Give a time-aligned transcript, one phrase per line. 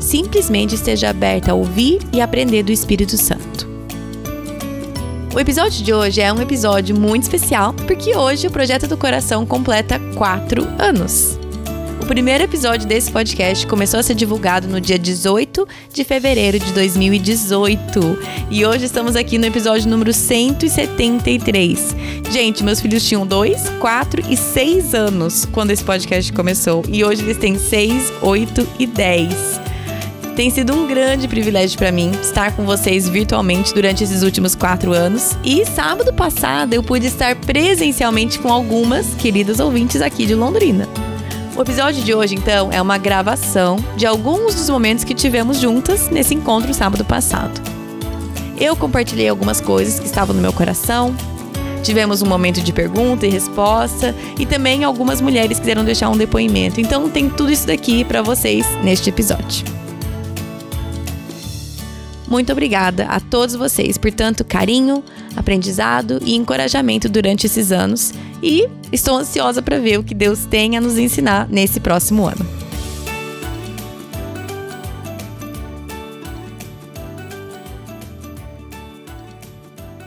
[0.00, 3.66] simplesmente esteja aberta a ouvir e aprender do Espírito Santo.
[5.34, 9.44] O episódio de hoje é um episódio muito especial porque hoje o Projeto do Coração
[9.44, 11.38] completa quatro anos.
[12.00, 16.72] O primeiro episódio desse podcast começou a ser divulgado no dia 18 de fevereiro de
[16.72, 18.18] 2018
[18.50, 21.96] e hoje estamos aqui no episódio número 173.
[22.30, 27.22] Gente, meus filhos tinham 2, 4 e 6 anos quando esse podcast começou e hoje
[27.22, 29.65] eles têm 6, 8 e 10.
[30.36, 34.92] Tem sido um grande privilégio para mim estar com vocês virtualmente durante esses últimos quatro
[34.92, 35.34] anos.
[35.42, 40.86] E sábado passado eu pude estar presencialmente com algumas queridas ouvintes aqui de Londrina.
[41.56, 46.10] O episódio de hoje, então, é uma gravação de alguns dos momentos que tivemos juntas
[46.10, 47.58] nesse encontro sábado passado.
[48.60, 51.16] Eu compartilhei algumas coisas que estavam no meu coração,
[51.82, 56.80] Tivemos um momento de pergunta e resposta e também algumas mulheres quiseram deixar um depoimento.
[56.80, 59.75] Então tem tudo isso daqui para vocês neste episódio.
[62.28, 65.02] Muito obrigada a todos vocês por tanto carinho,
[65.36, 70.76] aprendizado e encorajamento durante esses anos e estou ansiosa para ver o que Deus tem
[70.76, 72.44] a nos ensinar nesse próximo ano.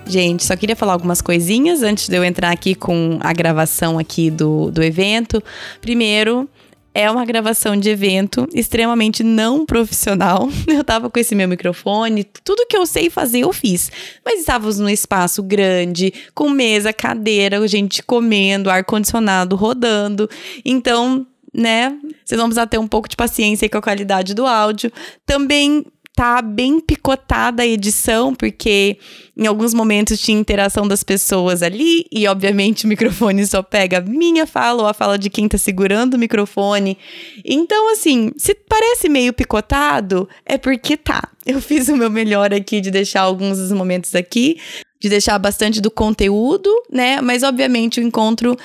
[0.09, 4.31] Gente, só queria falar algumas coisinhas antes de eu entrar aqui com a gravação aqui
[4.31, 5.41] do, do evento.
[5.79, 6.49] Primeiro,
[6.93, 10.49] é uma gravação de evento extremamente não profissional.
[10.67, 13.91] Eu tava com esse meu microfone, tudo que eu sei fazer eu fiz.
[14.23, 20.29] Mas estávamos num espaço grande, com mesa, cadeira, gente comendo, ar-condicionado rodando.
[20.63, 24.91] Então, né, vocês vão precisar ter um pouco de paciência com a qualidade do áudio.
[25.25, 25.85] Também
[26.19, 28.97] tá bem picotada a edição, porque
[29.37, 34.01] em alguns momentos tinha interação das pessoas ali, e obviamente o microfone só pega a
[34.01, 36.97] minha fala ou a fala de quem tá segurando o microfone.
[37.45, 41.29] Então, assim, se parece meio picotado, é porque tá.
[41.45, 44.57] Eu fiz o meu melhor aqui de deixar alguns dos momentos aqui,
[45.01, 47.21] de deixar bastante do conteúdo, né?
[47.21, 48.57] Mas obviamente o encontro,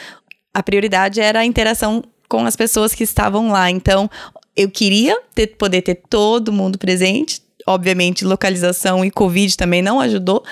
[0.52, 3.70] a prioridade era a interação com as pessoas que estavam lá.
[3.70, 4.10] Então,
[4.56, 10.44] eu queria ter, poder ter todo mundo presente, obviamente, localização e Covid também não ajudou.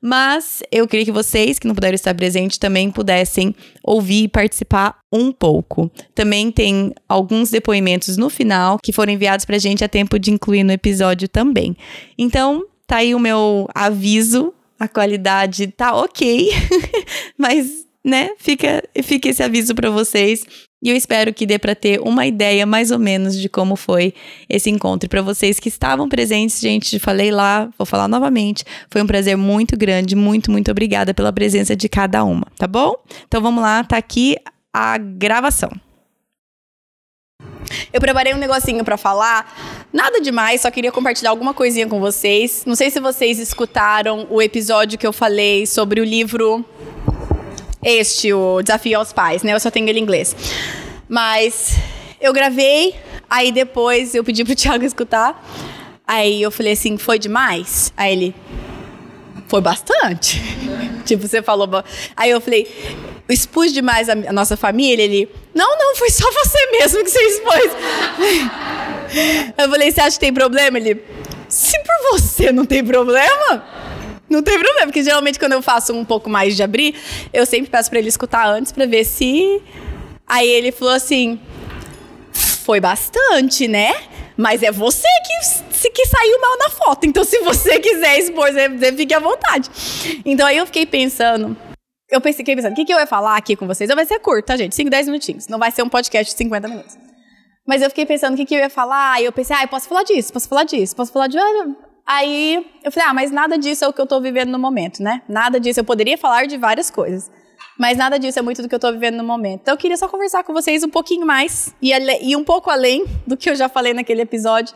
[0.00, 4.98] Mas eu queria que vocês, que não puderam estar presentes, também pudessem ouvir e participar
[5.12, 5.90] um pouco.
[6.14, 10.62] Também tem alguns depoimentos no final que foram enviados pra gente a tempo de incluir
[10.62, 11.76] no episódio também.
[12.16, 14.54] Então, tá aí o meu aviso.
[14.78, 16.50] A qualidade tá ok,
[17.36, 18.30] mas né?
[18.38, 20.44] Fica, fica esse aviso para vocês.
[20.80, 24.14] E eu espero que dê para ter uma ideia mais ou menos de como foi
[24.48, 25.08] esse encontro.
[25.08, 28.64] Para vocês que estavam presentes, gente, falei lá, vou falar novamente.
[28.88, 32.94] Foi um prazer muito grande, muito, muito obrigada pela presença de cada uma, tá bom?
[33.26, 34.36] Então vamos lá, tá aqui
[34.72, 35.70] a gravação.
[37.92, 42.62] Eu preparei um negocinho para falar, nada demais, só queria compartilhar alguma coisinha com vocês.
[42.66, 46.64] Não sei se vocês escutaram o episódio que eu falei sobre o livro
[47.82, 49.54] este, o Desafio aos Pais, né?
[49.54, 50.34] Eu só tenho ele em inglês.
[51.08, 51.76] Mas
[52.20, 52.94] eu gravei,
[53.28, 55.44] aí depois eu pedi pro Thiago escutar.
[56.06, 57.92] Aí eu falei assim, foi demais?
[57.96, 58.34] Aí ele,
[59.46, 60.42] foi bastante.
[61.04, 61.68] tipo, você falou.
[62.16, 62.66] Aí eu falei,
[63.28, 65.02] expus demais a, a, nossa família?
[65.02, 67.72] Ele, não, não, foi só você mesmo que você expôs.
[69.58, 70.78] eu falei, você acha que tem problema?
[70.78, 71.02] Ele,
[71.48, 73.64] se por você não tem problema,
[74.28, 76.94] não tem problema, porque geralmente quando eu faço um pouco mais de abrir,
[77.32, 79.62] eu sempre peço para ele escutar antes para ver se.
[80.26, 81.40] Aí ele falou assim:
[82.32, 83.94] foi bastante, né?
[84.36, 87.06] Mas é você que, que saiu mal na foto.
[87.06, 89.68] Então, se você quiser expor, você fique à vontade.
[90.24, 91.56] Então, aí eu fiquei pensando.
[92.10, 93.90] Eu pensei, fiquei pensando, o que, que eu ia falar aqui com vocês?
[93.90, 94.74] Vai ser curto, tá, gente?
[94.74, 95.48] 5, 10 minutinhos.
[95.48, 96.96] Não vai ser um podcast de 50 minutos.
[97.66, 99.20] Mas eu fiquei pensando o que, que eu ia falar.
[99.20, 101.36] E eu pensei, ah, eu posso falar disso, posso falar disso, posso falar de.
[102.08, 105.02] Aí eu falei, ah, mas nada disso é o que eu estou vivendo no momento,
[105.02, 105.22] né?
[105.28, 105.80] Nada disso.
[105.80, 107.30] Eu poderia falar de várias coisas,
[107.78, 109.60] mas nada disso é muito do que eu estou vivendo no momento.
[109.60, 113.04] Então eu queria só conversar com vocês um pouquinho mais e, e um pouco além
[113.26, 114.74] do que eu já falei naquele episódio,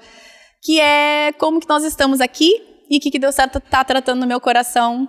[0.62, 2.52] que é como que nós estamos aqui
[2.90, 5.08] e o que, que Deus está tá tratando no meu coração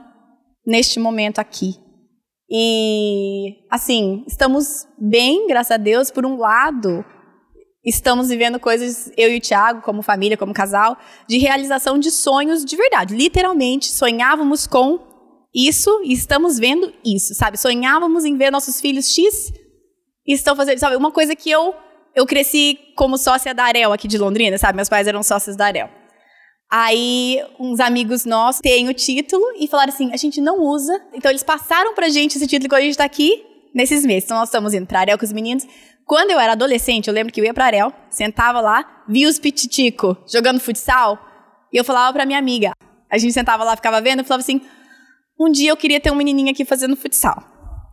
[0.65, 1.75] neste momento aqui.
[2.49, 6.09] E, assim, estamos bem, graças a Deus.
[6.09, 7.03] Por um lado,
[7.83, 10.97] estamos vivendo coisas, eu e o Thiago, como família, como casal,
[11.27, 13.15] de realização de sonhos de verdade.
[13.15, 14.99] Literalmente, sonhávamos com
[15.53, 17.57] isso e estamos vendo isso, sabe?
[17.57, 19.51] Sonhávamos em ver nossos filhos X
[20.25, 20.95] e estão fazendo, sabe?
[20.95, 21.75] Uma coisa que eu
[22.15, 24.75] eu cresci como sócia da Arel aqui de Londrina, sabe?
[24.75, 25.89] Meus pais eram sócios da Arel.
[26.71, 30.93] Aí, uns amigos nossos têm o título e falaram assim: a gente não usa.
[31.13, 33.43] Então, eles passaram pra gente esse título quando a gente tá aqui
[33.73, 34.25] nesses meses.
[34.25, 35.65] Então, nós estamos indo pra Arel com os meninos.
[36.05, 39.39] Quando eu era adolescente, eu lembro que eu ia pra Arel, sentava lá, via os
[39.39, 41.17] pititico jogando futsal,
[41.71, 42.71] e eu falava pra minha amiga.
[43.09, 44.61] A gente sentava lá, ficava vendo, e falava assim:
[45.39, 47.41] um dia eu queria ter um menininho aqui fazendo futsal.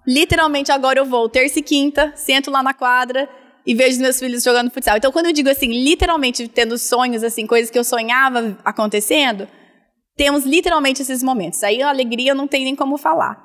[0.06, 3.28] Literalmente, agora eu vou terça e quinta, sento lá na quadra
[3.66, 4.96] e vejo meus filhos jogando futsal.
[4.96, 9.46] Então, quando eu digo assim, literalmente tendo sonhos, assim, coisas que eu sonhava acontecendo,
[10.16, 11.62] temos literalmente esses momentos.
[11.62, 13.42] Aí a alegria não tem nem como falar.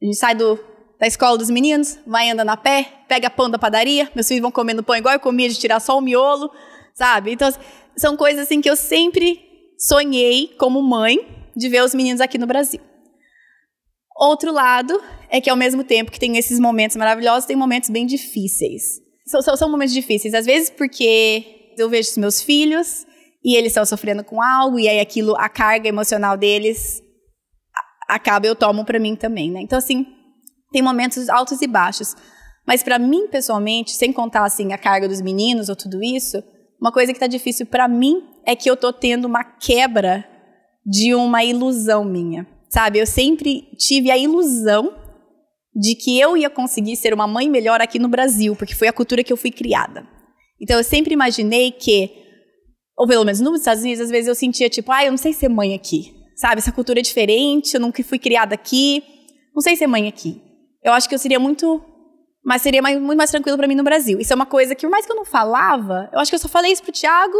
[0.00, 0.58] A gente sai do,
[0.98, 4.50] da escola dos meninos, vai andando a pé, pega pão da padaria, meus filhos vão
[4.50, 6.50] comendo pão igual eu comia, de tirar só o miolo,
[6.94, 7.32] sabe?
[7.32, 7.48] Então,
[7.96, 9.40] são coisas assim que eu sempre
[9.78, 11.18] sonhei como mãe
[11.56, 12.80] de ver os meninos aqui no Brasil.
[14.16, 15.00] Outro lado
[15.30, 19.42] é que ao mesmo tempo que tem esses momentos maravilhosos, tem momentos bem difíceis são,
[19.42, 20.34] são, são momentos difíceis.
[20.34, 23.06] Às vezes porque eu vejo os meus filhos
[23.44, 27.00] e eles estão sofrendo com algo, e aí aquilo, a carga emocional deles
[28.08, 29.60] acaba, eu tomo para mim também, né?
[29.60, 30.06] Então, assim,
[30.72, 32.14] tem momentos altos e baixos.
[32.66, 36.42] Mas para mim, pessoalmente, sem contar, assim, a carga dos meninos ou tudo isso,
[36.80, 40.24] uma coisa que tá difícil para mim é que eu tô tendo uma quebra
[40.84, 42.98] de uma ilusão minha, sabe?
[42.98, 44.94] Eu sempre tive a ilusão
[45.74, 48.92] de que eu ia conseguir ser uma mãe melhor aqui no Brasil, porque foi a
[48.92, 50.06] cultura que eu fui criada.
[50.60, 52.10] Então eu sempre imaginei que,
[52.96, 55.32] ou pelo menos nos Estados Unidos, às vezes eu sentia tipo, ah, eu não sei
[55.32, 56.58] ser mãe aqui, sabe?
[56.58, 59.02] Essa cultura é diferente, eu nunca fui criada aqui,
[59.54, 60.47] não sei ser mãe aqui.
[60.82, 61.82] Eu acho que eu seria muito,
[62.44, 64.20] mas seria mais, muito mais tranquilo para mim no Brasil.
[64.20, 66.38] Isso é uma coisa que, por mais que eu não falava, eu acho que eu
[66.40, 67.38] só falei isso pro Thiago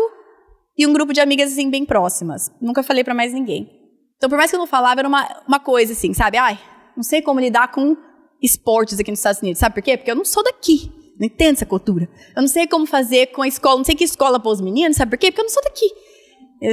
[0.77, 2.53] e um grupo de amigas assim bem próximas.
[2.61, 3.71] Nunca falei para mais ninguém.
[4.17, 6.37] Então, por mais que eu não falava, era uma, uma coisa assim, sabe?
[6.37, 6.59] Ai,
[6.97, 7.97] não sei como lidar com
[8.43, 9.61] esportes aqui nos Estados Unidos.
[9.61, 9.97] Sabe por quê?
[9.97, 10.93] Porque eu não sou daqui.
[11.19, 12.09] Não entendo essa cultura.
[12.35, 14.97] Eu não sei como fazer com a escola, não sei que escola pôr os meninos,
[14.97, 15.31] sabe por quê?
[15.33, 15.87] Porque eu não sou daqui.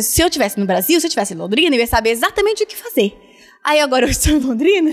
[0.01, 2.67] Se eu estivesse no Brasil, se eu estivesse em Londrina, eu ia saber exatamente o
[2.67, 3.15] que fazer.
[3.63, 4.91] Aí agora eu estou em Londrina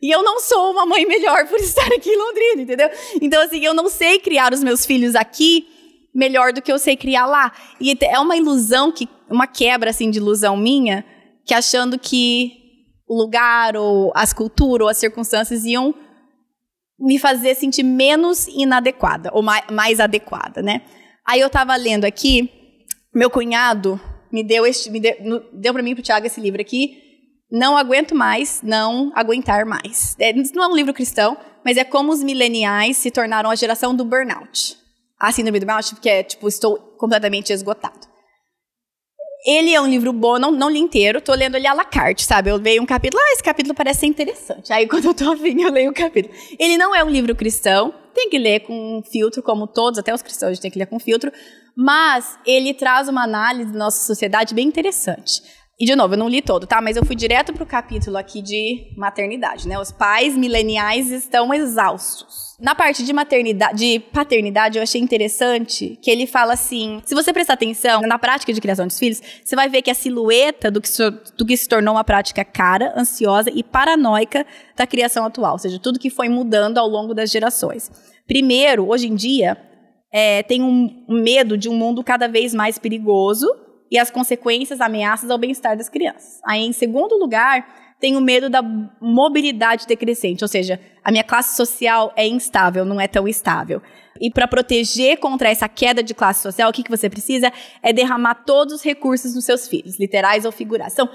[0.00, 2.90] e eu não sou uma mãe melhor por estar aqui em Londrina, entendeu?
[3.20, 5.68] Então, assim, eu não sei criar os meus filhos aqui
[6.14, 7.52] melhor do que eu sei criar lá.
[7.80, 11.04] E é uma ilusão, que uma quebra, assim, de ilusão minha,
[11.44, 12.52] que achando que
[13.06, 15.94] o lugar, ou as culturas, ou as circunstâncias iam
[16.98, 20.82] me fazer sentir menos inadequada, ou mais, mais adequada, né?
[21.26, 22.50] Aí eu estava lendo aqui,
[23.14, 24.00] meu cunhado
[24.32, 25.14] me deu este, me deu,
[25.52, 27.05] deu para mim pro Tiago esse livro aqui,
[27.50, 30.16] não aguento mais, não aguentar mais.
[30.18, 33.94] É, não é um livro cristão, mas é como os mileniais se tornaram a geração
[33.94, 34.76] do burnout.
[35.18, 38.06] A síndrome do burnout, porque é tipo, estou completamente esgotado.
[39.46, 42.24] Ele é um livro bom, não, não li inteiro, tô lendo ele à la carte,
[42.24, 42.50] sabe?
[42.50, 44.72] Eu leio um capítulo, ah, esse capítulo parece ser interessante.
[44.72, 46.34] Aí quando eu tô afim, eu leio o um capítulo.
[46.58, 50.22] Ele não é um livro cristão, tem que ler com filtro, como todos, até os
[50.22, 51.30] cristãos tem que ler com filtro,
[51.76, 55.42] mas ele traz uma análise da nossa sociedade bem interessante.
[55.78, 56.80] E, de novo, eu não li todo, tá?
[56.80, 59.78] Mas eu fui direto pro capítulo aqui de maternidade, né?
[59.78, 62.56] Os pais mileniais estão exaustos.
[62.58, 67.30] Na parte de maternidade, de paternidade, eu achei interessante que ele fala assim: se você
[67.30, 70.80] prestar atenção na prática de criação dos filhos, você vai ver que a silhueta do
[70.80, 75.52] que, se, do que se tornou uma prática cara, ansiosa e paranoica da criação atual,
[75.52, 77.90] ou seja, tudo que foi mudando ao longo das gerações.
[78.26, 79.58] Primeiro, hoje em dia,
[80.10, 83.46] é, tem um, medo de um mundo cada vez mais perigoso
[83.90, 86.40] e as consequências, ameaças ao bem-estar das crianças.
[86.44, 87.66] Aí, em segundo lugar,
[88.00, 88.62] tem o medo da
[89.00, 93.80] mobilidade decrescente, ou seja, a minha classe social é instável, não é tão estável.
[94.20, 97.52] E para proteger contra essa queda de classe social, o que, que você precisa
[97.82, 100.92] é derramar todos os recursos nos seus filhos, literais ou figurais.
[100.92, 101.08] Então,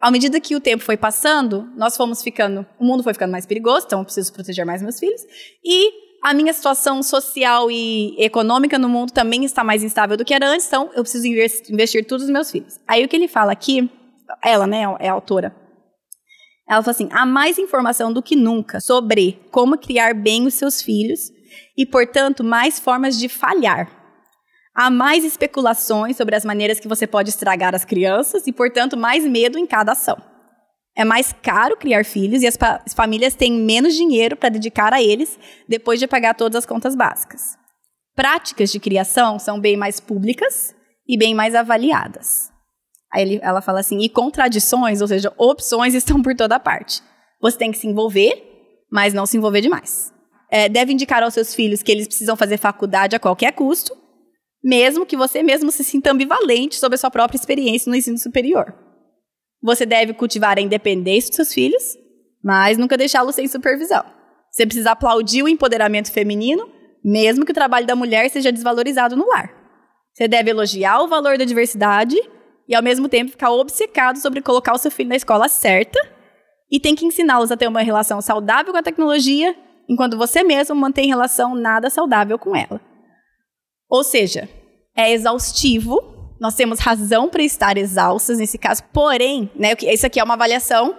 [0.00, 3.46] à medida que o tempo foi passando, nós fomos ficando, o mundo foi ficando mais
[3.46, 5.22] perigoso, então eu preciso proteger mais meus filhos.
[5.64, 10.32] E a minha situação social e econômica no mundo também está mais instável do que
[10.32, 12.80] era antes, então eu preciso investir todos os meus filhos.
[12.88, 13.90] Aí o que ele fala aqui,
[14.42, 15.54] ela, né, é autora,
[16.66, 20.80] ela fala assim: há mais informação do que nunca sobre como criar bem os seus
[20.80, 21.30] filhos
[21.76, 23.90] e, portanto, mais formas de falhar.
[24.74, 29.26] Há mais especulações sobre as maneiras que você pode estragar as crianças e, portanto, mais
[29.26, 30.16] medo em cada ação.
[30.96, 35.02] É mais caro criar filhos e as, as famílias têm menos dinheiro para dedicar a
[35.02, 37.56] eles depois de pagar todas as contas básicas.
[38.14, 40.74] Práticas de criação são bem mais públicas
[41.06, 42.52] e bem mais avaliadas.
[43.12, 47.02] Aí ele, ela fala assim: e contradições, ou seja, opções estão por toda parte.
[47.40, 48.42] Você tem que se envolver,
[48.90, 50.12] mas não se envolver demais.
[50.50, 53.96] É, deve indicar aos seus filhos que eles precisam fazer faculdade a qualquer custo,
[54.62, 58.83] mesmo que você mesmo se sinta ambivalente sobre a sua própria experiência no ensino superior.
[59.64, 61.96] Você deve cultivar a independência dos seus filhos,
[62.44, 64.04] mas nunca deixá-los sem supervisão.
[64.50, 66.68] Você precisa aplaudir o empoderamento feminino,
[67.02, 69.50] mesmo que o trabalho da mulher seja desvalorizado no lar.
[70.12, 72.14] Você deve elogiar o valor da diversidade
[72.68, 75.98] e, ao mesmo tempo, ficar obcecado sobre colocar o seu filho na escola certa
[76.70, 79.56] e tem que ensiná-los a ter uma relação saudável com a tecnologia,
[79.88, 82.80] enquanto você mesmo mantém relação nada saudável com ela.
[83.88, 84.46] Ou seja,
[84.94, 86.13] é exaustivo
[86.44, 90.94] nós temos razão para estar exaustas nesse caso, porém, né, isso aqui é uma avaliação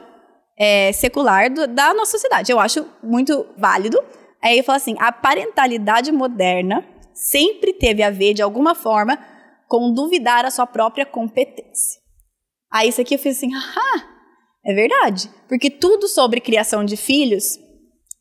[0.58, 2.52] é, secular do, da nossa sociedade.
[2.52, 4.04] Eu acho muito válido.
[4.42, 6.84] Aí ele fala assim: a parentalidade moderna
[7.14, 9.20] sempre teve a ver, de alguma forma,
[9.68, 12.02] com duvidar a sua própria competência.
[12.74, 14.04] Aí isso aqui eu fiz assim: ah,
[14.66, 15.30] é verdade.
[15.48, 17.60] Porque tudo sobre criação de filhos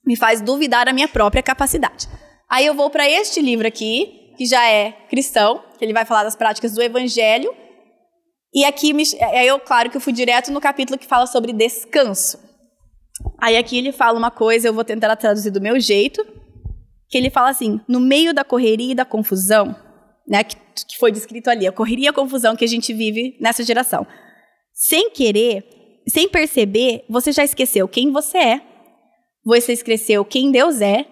[0.05, 2.07] me faz duvidar a minha própria capacidade.
[2.51, 6.25] Aí eu vou para este livro aqui, que já é cristão, que ele vai falar
[6.25, 7.55] das práticas do evangelho.
[8.53, 12.39] E aqui, é eu, claro que eu fui direto no capítulo que fala sobre descanso.
[13.41, 16.25] Aí aqui ele fala uma coisa, eu vou tentar traduzir do meu jeito,
[17.09, 19.75] que ele fala assim, no meio da correria e da confusão,
[20.27, 23.37] né, que, que foi descrito ali, a correria e a confusão que a gente vive
[23.41, 24.07] nessa geração.
[24.73, 25.65] Sem querer,
[26.09, 28.61] sem perceber, você já esqueceu quem você é,
[29.45, 31.07] você esqueceu quem Deus é,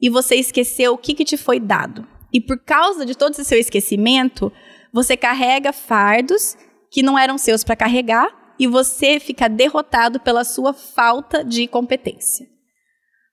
[0.00, 2.06] e você esqueceu o que, que te foi dado.
[2.32, 4.52] E por causa de todo esse seu esquecimento,
[4.92, 6.56] você carrega fardos
[6.90, 12.46] que não eram seus para carregar e você fica derrotado pela sua falta de competência.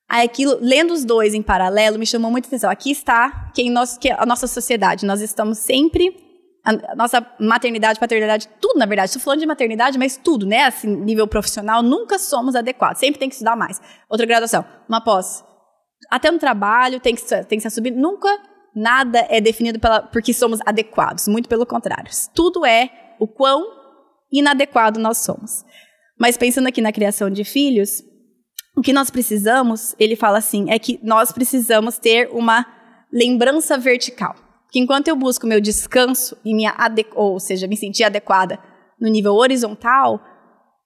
[0.08, 2.70] Aí aquilo, lendo os dois em paralelo, me chamou muita atenção.
[2.70, 5.06] Aqui está quem nós, que a nossa sociedade.
[5.06, 6.24] Nós estamos sempre
[6.64, 9.10] a nossa maternidade, paternidade, tudo na verdade.
[9.10, 10.64] Estou falando de maternidade, mas tudo, né?
[10.64, 13.00] Assim, nível profissional, nunca somos adequados.
[13.00, 13.82] Sempre tem que estudar mais.
[14.10, 15.44] Outra graduação, uma pós.
[16.10, 18.00] Até no trabalho tem que, tem que ser subido.
[18.00, 18.30] Nunca
[18.76, 22.12] nada é definido pela, porque somos adequados, muito pelo contrário.
[22.34, 22.90] Tudo é
[23.20, 23.66] o quão
[24.32, 25.64] inadequado nós somos.
[26.20, 28.04] Mas pensando aqui na criação de filhos,
[28.76, 32.66] o que nós precisamos, ele fala assim, é que nós precisamos ter uma
[33.12, 34.36] lembrança vertical.
[34.70, 36.76] Que enquanto eu busco meu descanso e minha
[37.16, 38.60] ou seja, me sentir adequada
[39.00, 40.22] no nível horizontal,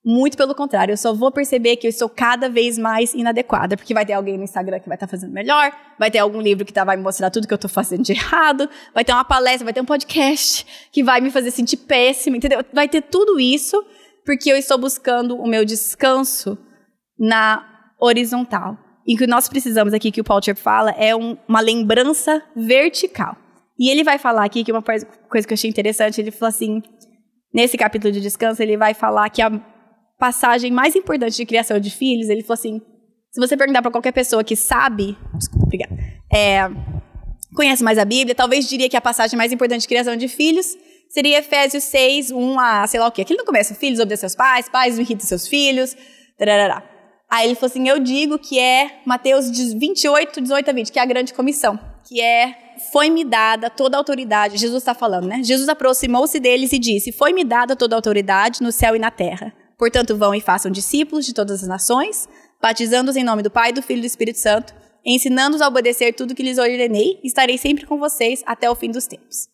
[0.03, 3.93] muito pelo contrário, eu só vou perceber que eu estou cada vez mais inadequada, porque
[3.93, 6.65] vai ter alguém no Instagram que vai estar tá fazendo melhor, vai ter algum livro
[6.65, 9.25] que tá, vai me mostrar tudo que eu estou fazendo de errado, vai ter uma
[9.25, 12.63] palestra, vai ter um podcast que vai me fazer sentir péssima, entendeu?
[12.73, 13.83] Vai ter tudo isso
[14.25, 16.57] porque eu estou buscando o meu descanso
[17.17, 17.65] na
[17.99, 18.77] horizontal.
[19.05, 22.41] E o que nós precisamos aqui, que o Paul Tripp fala, é um, uma lembrança
[22.55, 23.35] vertical.
[23.77, 25.05] E ele vai falar aqui, que uma coisa
[25.47, 26.81] que eu achei interessante, ele falou assim,
[27.53, 29.49] nesse capítulo de descanso, ele vai falar que a
[30.19, 32.81] passagem mais importante de criação de filhos, ele falou assim:
[33.31, 35.97] se você perguntar para qualquer pessoa que sabe, desculpa, obrigada,
[36.31, 36.69] é,
[37.55, 40.75] conhece mais a Bíblia, talvez diria que a passagem mais importante de criação de filhos
[41.09, 43.21] seria Efésios 6, 1 a sei lá o quê.
[43.21, 45.95] Aquilo não começa, filhos obedeçam seus pais, pais não irritem seus filhos,
[46.37, 46.83] tarará.
[47.31, 51.01] Aí ele falou assim, eu digo que é Mateus 28, 18 a 20, que é
[51.01, 55.43] a grande comissão, que é, foi-me dada toda a autoridade, Jesus está falando, né?
[55.43, 59.53] Jesus aproximou-se deles e disse, foi-me dada toda a autoridade no céu e na terra.
[59.79, 62.27] Portanto, vão e façam discípulos de todas as nações,
[62.61, 66.35] batizando-os em nome do Pai, do Filho e do Espírito Santo, ensinando-os a obedecer tudo
[66.35, 69.47] que lhes ordenei, e estarei sempre com vocês até o fim dos tempos.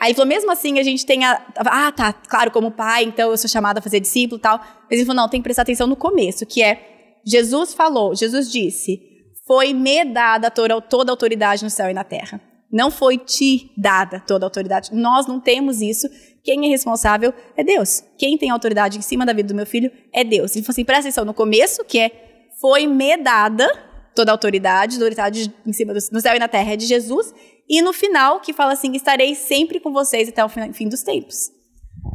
[0.00, 1.40] Aí falou, mesmo assim, a gente tem a.
[1.56, 4.58] Ah, tá, claro, como pai, então eu sou chamada a fazer discípulo e tal.
[4.58, 8.50] Mas ele falou, não, tem que prestar atenção no começo, que é: Jesus falou, Jesus
[8.50, 8.98] disse,
[9.46, 12.40] foi me dada toda a autoridade no céu e na terra.
[12.72, 14.94] Não foi te dada toda a autoridade.
[14.94, 16.08] Nós não temos isso.
[16.42, 18.04] Quem é responsável é Deus.
[18.16, 20.54] Quem tem autoridade em cima da vida do meu filho é Deus.
[20.54, 23.66] Ele falou assim: presta atenção no começo, que é foi me dada
[24.14, 27.34] toda a autoridade, autoridade em cima do no céu e na terra é de Jesus.
[27.68, 31.50] E no final, que fala assim: estarei sempre com vocês até o fim dos tempos.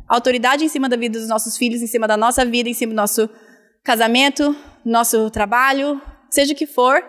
[0.08, 2.94] Autoridade em cima da vida dos nossos filhos, em cima da nossa vida, em cima
[2.94, 3.30] do nosso
[3.84, 7.04] casamento, nosso trabalho, seja o que for,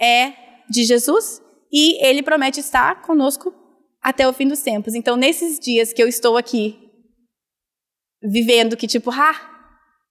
[0.00, 0.32] é
[0.68, 3.54] de Jesus e ele promete estar conosco
[4.02, 4.94] até o fim dos tempos.
[4.94, 6.78] Então, nesses dias que eu estou aqui
[8.22, 9.34] vivendo que tipo, ah,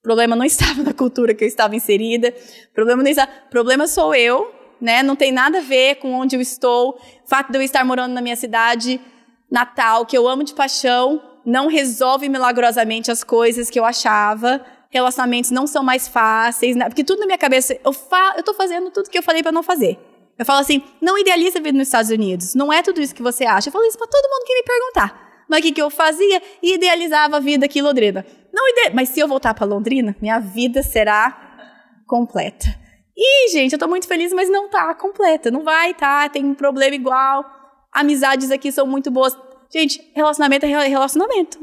[0.02, 2.34] problema não estava na cultura que eu estava inserida,
[2.74, 5.02] problema não está, problema sou eu, né?
[5.04, 8.14] Não tem nada a ver com onde eu estou, o fato de eu estar morando
[8.14, 9.02] na minha cidade
[9.50, 14.64] natal, que eu amo de paixão, não resolve milagrosamente as coisas que eu achava.
[14.90, 16.86] Relacionamentos não são mais fáceis, né?
[16.86, 19.52] porque tudo na minha cabeça, eu, fa eu tô fazendo tudo que eu falei para
[19.52, 19.98] não fazer.
[20.38, 22.53] Eu falo assim, não idealiza a vida nos Estados Unidos.
[22.53, 23.70] Não é tudo isso que você acha.
[23.70, 25.46] Eu falo isso para todo mundo que me perguntar.
[25.50, 26.41] Mas o que, que eu fazia?
[26.62, 28.25] Idealizava a vida aqui em Londrina.
[28.53, 28.94] Não ide...
[28.94, 32.67] Mas se eu voltar para Londrina, minha vida será completa.
[33.15, 35.50] E, gente, eu tô muito feliz, mas não tá completa.
[35.50, 37.44] Não vai tá, tem um problema igual.
[37.91, 39.36] Amizades aqui são muito boas.
[39.74, 41.58] Gente, relacionamento é relacionamento.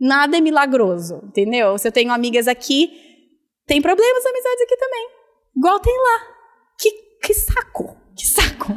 [0.00, 1.76] Nada é milagroso, entendeu?
[1.78, 2.92] Se eu tenho amigas aqui,
[3.66, 5.08] tem problemas amizades aqui também.
[5.56, 6.37] Igual tem lá.
[7.20, 8.72] Que, que saco, que saco.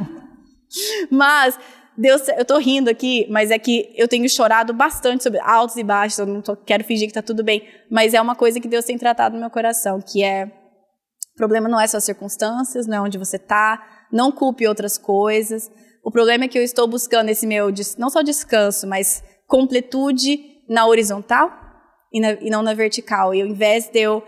[1.10, 1.58] Mas
[1.96, 5.84] Deus, eu tô rindo aqui, mas é que eu tenho chorado bastante sobre altos e
[5.84, 8.68] baixos, eu não tô, quero fingir que tá tudo bem, mas é uma coisa que
[8.68, 12.86] Deus tem tratado no meu coração, que é o problema não é só as circunstâncias,
[12.86, 15.70] não é onde você tá, não culpe outras coisas.
[16.04, 17.68] O problema é que eu estou buscando esse meu,
[17.98, 21.50] não só descanso, mas completude na horizontal
[22.12, 23.34] e, na, e não na vertical.
[23.34, 24.22] E ao invés de eu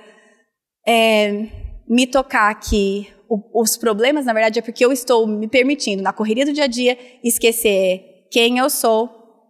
[0.86, 1.46] é,
[1.88, 3.12] me tocar aqui
[3.52, 6.68] os problemas, na verdade, é porque eu estou me permitindo, na correria do dia a
[6.68, 9.08] dia, esquecer quem eu sou,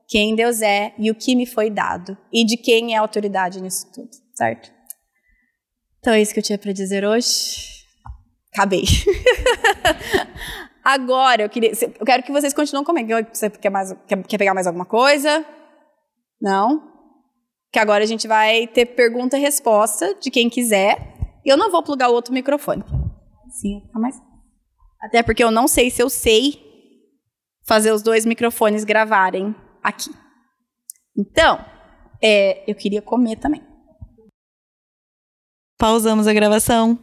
[0.09, 2.17] quem Deus é e o que me foi dado.
[2.33, 4.71] E de quem é a autoridade nisso tudo, certo?
[5.99, 7.85] Então é isso que eu tinha para dizer hoje.
[8.53, 8.85] Acabei.
[10.85, 13.27] Agora, eu, queria, eu quero que vocês continuem comendo.
[13.33, 15.45] Você quer, mais, quer, quer pegar mais alguma coisa?
[16.41, 16.93] Não?
[17.73, 21.17] Que agora a gente vai ter pergunta e resposta de quem quiser.
[21.45, 22.85] E eu não vou plugar o outro microfone
[23.55, 24.21] assim, fica mais.
[25.01, 26.63] Até porque eu não sei se eu sei
[27.65, 30.11] fazer os dois microfones gravarem aqui.
[31.17, 31.65] Então,
[32.23, 33.63] é, eu queria comer também.
[35.79, 36.99] Pausamos a gravação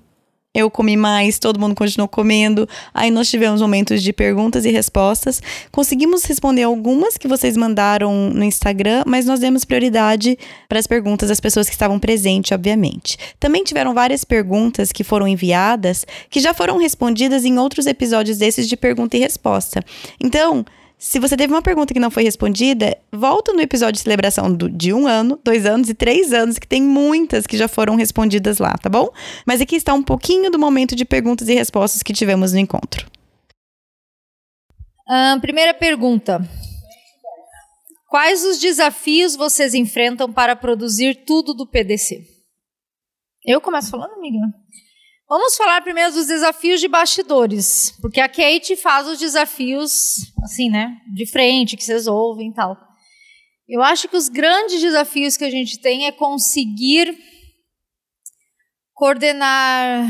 [0.54, 2.68] eu comi mais, todo mundo continuou comendo.
[2.94, 5.42] Aí nós tivemos momentos de perguntas e respostas.
[5.72, 11.30] Conseguimos responder algumas que vocês mandaram no Instagram, mas nós demos prioridade para as perguntas
[11.30, 13.18] das pessoas que estavam presentes, obviamente.
[13.40, 18.68] Também tiveram várias perguntas que foram enviadas que já foram respondidas em outros episódios desses
[18.68, 19.82] de pergunta e resposta.
[20.20, 20.66] Então,
[21.02, 24.70] se você teve uma pergunta que não foi respondida, volta no episódio de celebração do,
[24.70, 28.60] de um ano, dois anos e três anos, que tem muitas que já foram respondidas
[28.60, 29.10] lá, tá bom?
[29.44, 33.08] Mas aqui está um pouquinho do momento de perguntas e respostas que tivemos no encontro.
[35.10, 36.40] Uh, primeira pergunta.
[38.08, 42.28] Quais os desafios vocês enfrentam para produzir tudo do PDC?
[43.44, 44.38] Eu começo falando, amiga?
[45.32, 50.98] Vamos falar primeiro dos desafios de bastidores, porque a Kate faz os desafios, assim, né,
[51.16, 52.78] de frente, que vocês ouvem e tal.
[53.66, 57.18] Eu acho que os grandes desafios que a gente tem é conseguir
[58.94, 60.06] coordenar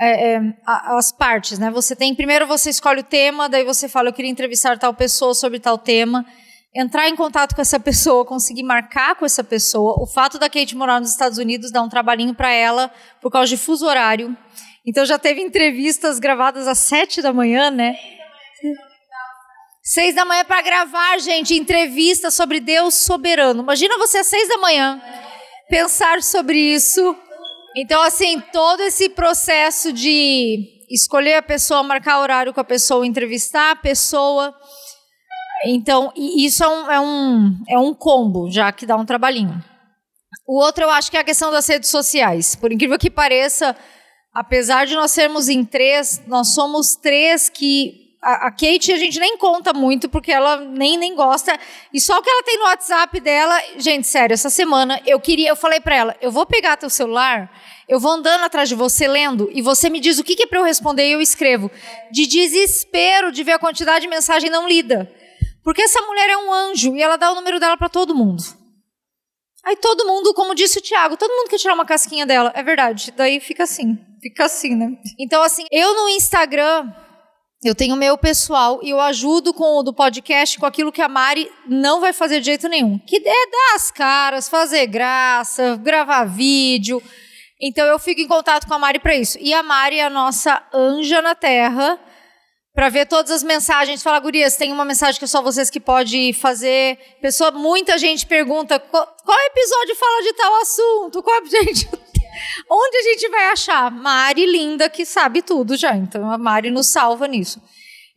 [0.00, 1.70] é, é, as partes, né?
[1.70, 5.32] Você tem primeiro você escolhe o tema, daí você fala eu queria entrevistar tal pessoa
[5.32, 6.26] sobre tal tema,
[6.74, 9.94] entrar em contato com essa pessoa, conseguir marcar com essa pessoa.
[10.02, 12.90] O fato da Kate morar nos Estados Unidos dá um trabalhinho para ela
[13.22, 14.36] por causa de fuso horário.
[14.86, 17.96] Então já teve entrevistas gravadas às sete da manhã, né?
[19.82, 23.62] Seis da manhã para gravar, gente, entrevista sobre Deus soberano.
[23.62, 25.00] Imagina você às seis da manhã
[25.68, 27.16] pensar sobre isso.
[27.76, 33.72] Então, assim, todo esse processo de escolher a pessoa, marcar horário com a pessoa, entrevistar
[33.72, 34.54] a pessoa.
[35.66, 39.62] Então, isso é um, é um, é um combo, já que dá um trabalhinho.
[40.46, 42.54] O outro eu acho que é a questão das redes sociais.
[42.54, 43.76] Por incrível que pareça,
[44.36, 49.38] apesar de nós sermos em três, nós somos três que a, Kate a gente nem
[49.38, 51.58] conta muito porque ela nem, nem gosta.
[51.90, 55.48] E só o que ela tem no WhatsApp dela, gente, sério, essa semana eu queria,
[55.48, 57.50] eu falei para ela, eu vou pegar teu celular,
[57.88, 60.46] eu vou andando atrás de você lendo e você me diz o que, que é
[60.46, 61.70] para eu responder e eu escrevo.
[62.10, 65.10] De desespero de ver a quantidade de mensagem não lida.
[65.64, 68.42] Porque essa mulher é um anjo e ela dá o número dela para todo mundo.
[69.66, 72.52] Aí todo mundo, como disse o Thiago, todo mundo quer tirar uma casquinha dela.
[72.54, 73.12] É verdade.
[73.16, 73.98] Daí fica assim.
[74.22, 74.92] Fica assim, né?
[75.18, 76.88] Então, assim, eu no Instagram,
[77.64, 81.08] eu tenho meu pessoal e eu ajudo com o do podcast com aquilo que a
[81.08, 82.96] Mari não vai fazer de jeito nenhum.
[83.00, 87.02] Que é dar as caras, fazer graça, gravar vídeo.
[87.60, 89.36] Então eu fico em contato com a Mari para isso.
[89.40, 91.98] E a Mari é a nossa anja na terra
[92.76, 94.02] para ver todas as mensagens.
[94.02, 96.98] Fala, gurias, tem uma mensagem que é só vocês que pode fazer.
[97.22, 101.22] Pessoa, muita gente pergunta qual, qual episódio fala de tal assunto.
[101.22, 101.88] Qual, gente,
[102.70, 103.90] onde a gente vai achar?
[103.90, 105.96] Mari linda que sabe tudo já.
[105.96, 107.62] Então a Mari nos salva nisso.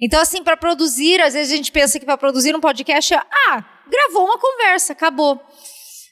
[0.01, 3.17] Então assim, para produzir, às vezes a gente pensa que para produzir um podcast é,
[3.17, 5.39] ah, gravou uma conversa, acabou.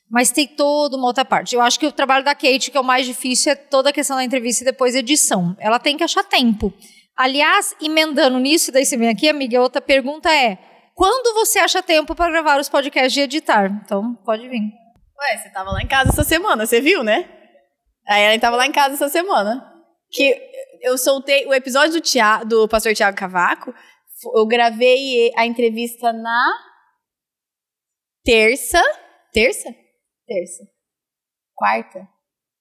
[0.09, 1.53] Mas tem toda uma outra parte.
[1.53, 3.93] Eu acho que o trabalho da Kate, que é o mais difícil, é toda a
[3.93, 5.53] questão da entrevista e depois edição.
[5.59, 6.73] Ela tem que achar tempo.
[7.17, 10.57] Aliás, emendando nisso, daí você vem aqui, amiga, outra pergunta é:
[10.93, 13.71] quando você acha tempo para gravar os podcasts e editar?
[13.83, 14.61] Então, pode vir.
[14.61, 17.27] Ué, você tava lá em casa essa semana, você viu, né?
[18.07, 19.73] A Ellen tava lá em casa essa semana.
[20.11, 20.39] Que
[20.81, 23.73] eu soltei o episódio do, Tia, do pastor Tiago Cavaco.
[24.35, 26.53] Eu gravei a entrevista na
[28.23, 28.81] terça.
[29.33, 29.69] Terça?
[30.25, 30.63] Terça.
[31.55, 32.07] Quarta?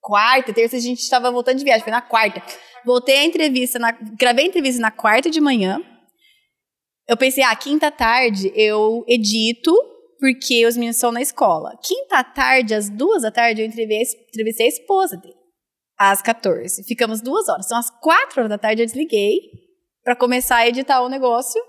[0.00, 2.42] Quarta, terça a gente estava voltando de viagem, foi na quarta.
[2.86, 5.82] Voltei a entrevista, na, gravei a entrevista na quarta de manhã.
[7.08, 9.74] Eu pensei, ah, quinta tarde eu edito
[10.20, 11.76] porque os meninos estão na escola.
[11.82, 15.34] Quinta tarde, às duas da tarde, eu entrevistei a esposa dele.
[15.98, 16.84] Às 14.
[16.84, 17.66] Ficamos duas horas.
[17.66, 19.40] Então, às quatro horas da tarde, eu desliguei
[20.04, 21.60] para começar a editar o negócio.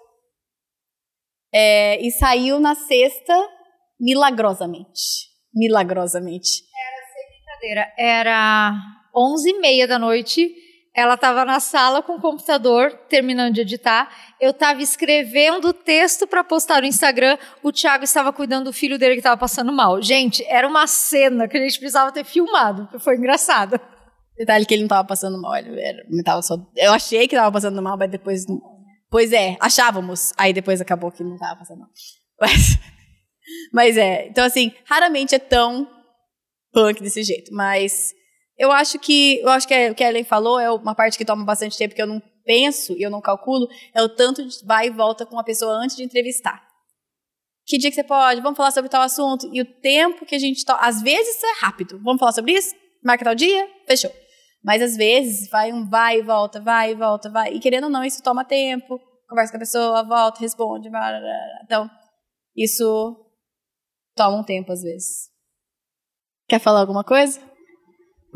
[1.51, 3.33] É, e saiu na sexta,
[3.99, 5.31] milagrosamente.
[5.51, 6.61] Milagrosamente.
[6.75, 7.93] Era sem brincadeira.
[7.97, 8.73] Era
[9.15, 10.66] onze e meia da noite
[10.97, 14.11] ela estava na sala com o computador, terminando de editar.
[14.41, 17.37] Eu estava escrevendo o texto para postar no Instagram.
[17.61, 20.01] O Thiago estava cuidando do filho dele que estava passando mal.
[20.01, 23.79] Gente, era uma cena que a gente precisava ter filmado, porque foi engraçado.
[24.35, 25.55] Detalhe que ele não estava passando mal.
[25.55, 28.47] Ele era, tava só, eu achei que estava passando mal, mas depois.
[29.07, 30.33] Pois é, achávamos.
[30.35, 31.89] Aí depois acabou que não estava passando mal.
[32.41, 32.79] Mas,
[33.71, 34.27] mas é.
[34.29, 35.87] Então, assim, raramente é tão
[36.73, 37.53] punk desse jeito.
[37.53, 38.16] Mas
[38.57, 41.17] eu acho que eu acho que é, o que a Ellen falou é uma parte
[41.17, 44.45] que toma bastante tempo que eu não penso e eu não calculo, é o tanto
[44.45, 46.65] de vai e volta com a pessoa antes de entrevistar.
[47.67, 48.39] Que dia que você pode?
[48.39, 49.49] Vamos falar sobre tal assunto.
[49.53, 50.79] E o tempo que a gente toma.
[50.79, 51.99] Às vezes é rápido.
[52.01, 52.73] Vamos falar sobre isso?
[53.03, 53.69] Marca tal dia?
[53.85, 54.11] Fechou.
[54.63, 57.53] Mas às vezes vai um vai e volta, vai e volta, vai.
[57.53, 58.97] E querendo ou não, isso toma tempo.
[59.27, 60.89] Conversa com a pessoa, volta, responde.
[60.89, 61.61] Blá, blá, blá.
[61.65, 61.89] Então,
[62.55, 63.17] isso
[64.15, 65.29] toma um tempo às vezes.
[66.47, 67.41] Quer falar alguma coisa?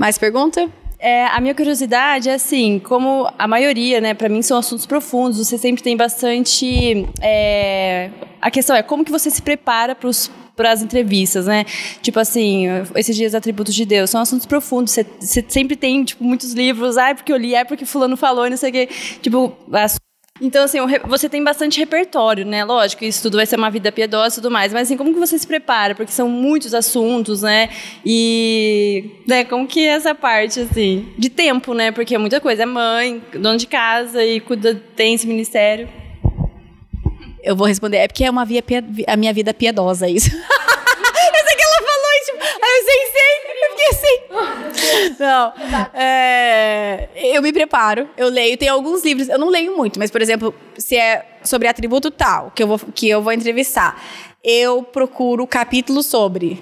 [0.01, 0.67] Mais pergunta?
[0.97, 5.37] É, a minha curiosidade é assim, como a maioria, né, para mim são assuntos profundos,
[5.37, 7.07] você sempre tem bastante.
[7.21, 8.09] É,
[8.41, 10.09] a questão é como que você se prepara para
[10.55, 11.65] para as entrevistas, né?
[12.01, 14.91] Tipo assim, esses dias atributos de Deus são assuntos profundos.
[14.91, 18.49] Você, sempre tem tipo muitos livros, ah, é porque eu li, é porque fulano falou,
[18.49, 18.89] não sei o quê.
[19.21, 19.55] Tipo,
[20.41, 22.65] então, assim, você tem bastante repertório, né?
[22.65, 25.19] Lógico, isso tudo vai ser uma vida piedosa e tudo mais, mas assim, como que
[25.19, 25.93] você se prepara?
[25.93, 27.69] Porque são muitos assuntos, né?
[28.03, 31.91] E, né, como que é essa parte, assim, de tempo, né?
[31.91, 35.87] Porque é muita coisa, é mãe, dono de casa e cuida, tem esse ministério.
[37.43, 38.63] Eu vou responder, é porque é uma via,
[39.07, 40.31] a minha vida piedosa, isso.
[42.63, 44.80] Aí eu sei, sei, eu fiquei assim.
[45.19, 45.53] Não.
[45.93, 50.21] É, eu me preparo, eu leio, tem alguns livros, eu não leio muito, mas, por
[50.21, 54.01] exemplo, se é sobre atributo tal, que eu vou, que eu vou entrevistar,
[54.43, 56.61] eu procuro capítulo sobre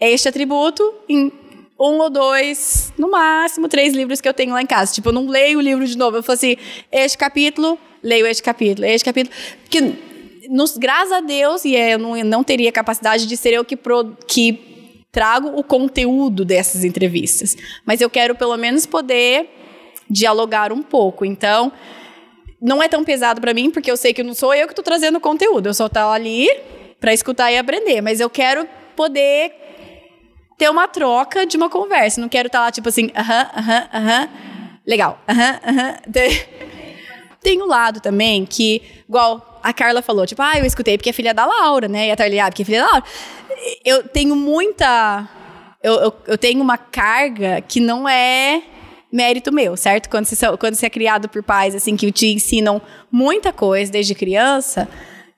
[0.00, 1.32] este atributo em
[1.78, 4.92] um ou dois, no máximo três livros que eu tenho lá em casa.
[4.92, 6.16] Tipo, eu não leio o livro de novo.
[6.16, 6.56] Eu falo assim,
[6.90, 9.34] este capítulo, leio este capítulo, este capítulo.
[9.62, 9.92] Porque,
[10.48, 13.76] nos, graças a Deus, e é, eu não, não teria capacidade de ser eu que,
[13.76, 14.65] pro, que
[15.16, 19.48] trago o conteúdo dessas entrevistas, mas eu quero pelo menos poder
[20.10, 21.24] dialogar um pouco.
[21.24, 21.72] Então,
[22.60, 24.84] não é tão pesado para mim, porque eu sei que não sou eu que estou
[24.84, 26.46] trazendo o conteúdo, eu só estou ali
[27.00, 29.54] para escutar e aprender, mas eu quero poder
[30.58, 32.20] ter uma troca de uma conversa.
[32.20, 34.28] Não quero estar tá lá tipo assim, aham, aham, aham,
[34.86, 35.96] legal, aham, aham.
[37.40, 41.12] Tem um lado também que, igual a Carla falou, tipo, ah, eu escutei porque é
[41.14, 42.08] filha da Laura, né?
[42.08, 43.04] E a Tarly, ah, porque é filha da Laura
[43.84, 45.28] eu tenho muita.
[45.82, 48.62] Eu, eu, eu, tenho uma carga que não é
[49.12, 50.08] mérito meu, certo?
[50.08, 54.14] Quando você, quando você é criado por pais assim que te ensinam muita coisa desde
[54.14, 54.88] criança,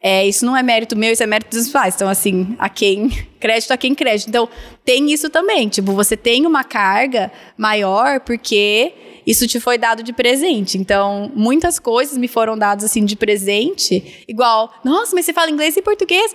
[0.01, 1.95] é, isso não é mérito meu, isso é mérito dos pais.
[1.95, 3.09] Então, assim, a quem
[3.41, 4.29] crédito a quem crédito.
[4.29, 4.49] Então,
[4.85, 5.69] tem isso também.
[5.69, 8.93] Tipo, você tem uma carga maior porque
[9.27, 10.79] isso te foi dado de presente.
[10.79, 15.77] Então, muitas coisas me foram dadas assim de presente, igual, nossa, mas você fala inglês
[15.77, 16.35] e português.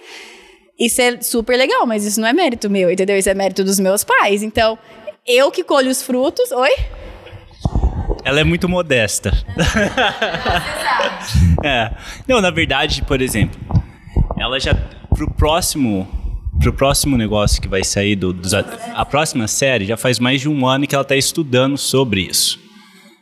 [0.80, 3.18] Isso é super legal, mas isso não é mérito meu, entendeu?
[3.18, 4.42] Isso é mérito dos meus pais.
[4.42, 4.78] Então,
[5.26, 6.52] eu que colho os frutos.
[6.52, 6.72] Oi?
[8.26, 9.32] Ela é muito modesta.
[11.64, 11.92] é.
[12.28, 13.60] Não, na verdade, por exemplo,
[14.38, 14.74] ela já
[15.14, 16.08] pro próximo
[16.60, 18.48] pro próximo negócio que vai sair do, do
[18.94, 22.58] a próxima série já faz mais de um ano que ela está estudando sobre isso.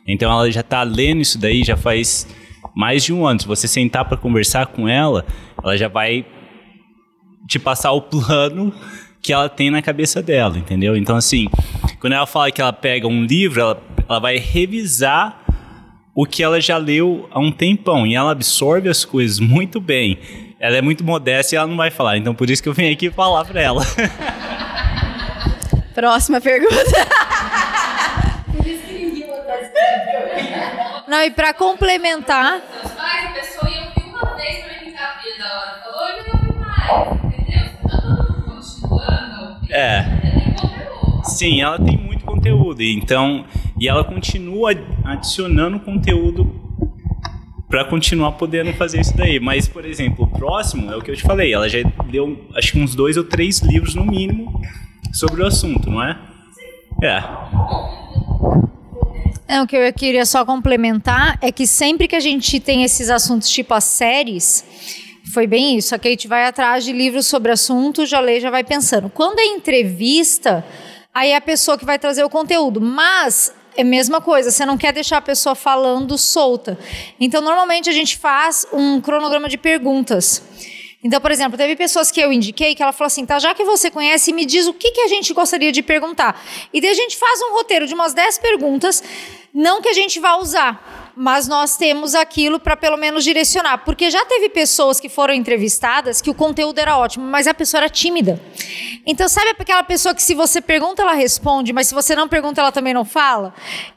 [0.06, 2.26] Então ela já está lendo isso daí já faz
[2.74, 3.40] mais de um ano.
[3.40, 5.26] Se você sentar para conversar com ela,
[5.62, 6.24] ela já vai
[7.46, 8.72] te passar o plano
[9.20, 10.96] que ela tem na cabeça dela, entendeu?
[10.96, 11.48] Então, assim,
[12.00, 15.40] quando ela fala que ela pega um livro, ela, ela vai revisar
[16.14, 20.18] o que ela já leu há um tempão e ela absorve as coisas muito bem.
[20.58, 22.90] Ela é muito modesta e ela não vai falar, então por isso que eu vim
[22.90, 23.82] aqui falar para ela.
[25.94, 27.06] Próxima pergunta.
[31.06, 32.62] Não, e para complementar.
[33.34, 34.72] Pessoa ia ouvir uma vez pra
[35.38, 35.82] da hora.
[35.84, 37.21] Falou, eu não ouvi mais.
[39.72, 40.04] É.
[41.24, 42.82] Sim, ela tem muito conteúdo.
[42.82, 43.44] Então,
[43.80, 44.72] e ela continua
[45.04, 46.60] adicionando conteúdo
[47.68, 49.40] para continuar podendo fazer isso daí.
[49.40, 51.54] Mas, por exemplo, o próximo é o que eu te falei.
[51.54, 51.78] Ela já
[52.10, 54.60] deu, acho que uns dois ou três livros no mínimo
[55.12, 56.18] sobre o assunto, não é?
[57.02, 57.22] É.
[59.48, 63.10] É, o que eu queria só complementar é que sempre que a gente tem esses
[63.10, 64.64] assuntos tipo as séries,
[65.32, 65.94] Foi bem isso.
[65.94, 69.08] A Kate vai atrás de livros sobre assunto, já lê, já vai pensando.
[69.08, 70.62] Quando é entrevista,
[71.14, 72.82] aí é a pessoa que vai trazer o conteúdo.
[72.82, 76.78] Mas é a mesma coisa, você não quer deixar a pessoa falando solta.
[77.18, 80.42] Então, normalmente a gente faz um cronograma de perguntas.
[81.02, 83.64] Então, por exemplo, teve pessoas que eu indiquei que ela falou assim: tá, já que
[83.64, 86.44] você conhece, me diz o que, que a gente gostaria de perguntar.
[86.74, 89.02] E daí a gente faz um roteiro de umas 10 perguntas,
[89.52, 93.78] não que a gente vá usar mas nós temos aquilo para pelo menos direcionar.
[93.78, 97.80] Porque já teve pessoas que foram entrevistadas que o conteúdo era ótimo, mas a pessoa
[97.80, 98.40] era tímida.
[99.04, 102.60] Então, sabe aquela pessoa que se você pergunta, ela responde, mas se você não pergunta,
[102.60, 103.52] ela também não fala?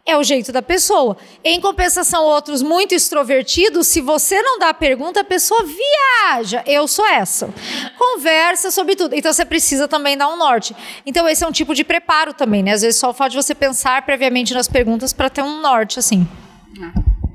[0.06, 1.16] É o jeito da pessoa.
[1.44, 6.64] Em compensação, outros muito extrovertidos, se você não dá a pergunta, a pessoa viaja.
[6.66, 7.54] Eu sou essa.
[7.98, 9.16] Conversa sobre tudo.
[9.16, 10.76] Então, você precisa também dar um norte.
[11.06, 12.72] Então, esse é um tipo de preparo também, né?
[12.72, 16.00] Às vezes só o fato de você pensar previamente nas perguntas para ter um norte,
[16.00, 16.28] assim.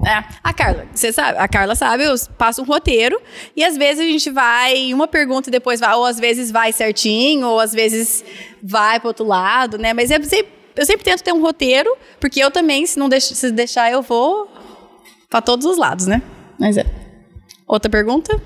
[0.07, 0.25] É.
[0.43, 3.21] A Carla, você sabe, a Carla sabe, eu passo um roteiro
[3.55, 6.73] e às vezes a gente vai uma pergunta e depois vai, ou às vezes vai
[6.73, 8.25] certinho, ou às vezes
[8.63, 9.93] vai para outro lado, né?
[9.93, 13.51] Mas eu sempre, eu sempre tento ter um roteiro, porque eu também, se não se
[13.51, 14.51] deixar, eu vou
[15.29, 16.23] para todos os lados, né?
[16.59, 16.87] Mas é.
[17.67, 18.41] Outra pergunta?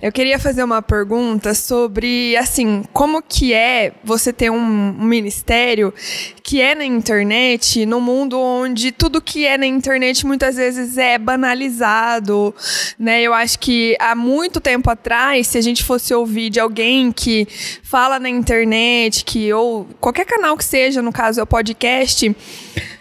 [0.00, 5.92] Eu queria fazer uma pergunta sobre, assim, como que é você ter um, um ministério
[6.40, 11.18] que é na internet, num mundo onde tudo que é na internet muitas vezes é
[11.18, 12.54] banalizado,
[12.96, 13.20] né?
[13.22, 17.48] Eu acho que há muito tempo atrás, se a gente fosse ouvir de alguém que
[17.82, 22.36] fala na internet, que ou qualquer canal que seja, no caso é o podcast,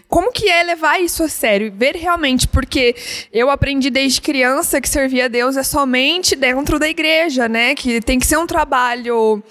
[0.08, 1.72] como que é levar isso a sério?
[1.76, 2.96] Ver realmente, porque
[3.32, 7.76] eu aprendi desde criança que servir a Deus é somente dentro da igreja, né?
[7.76, 9.44] Que tem que ser um trabalho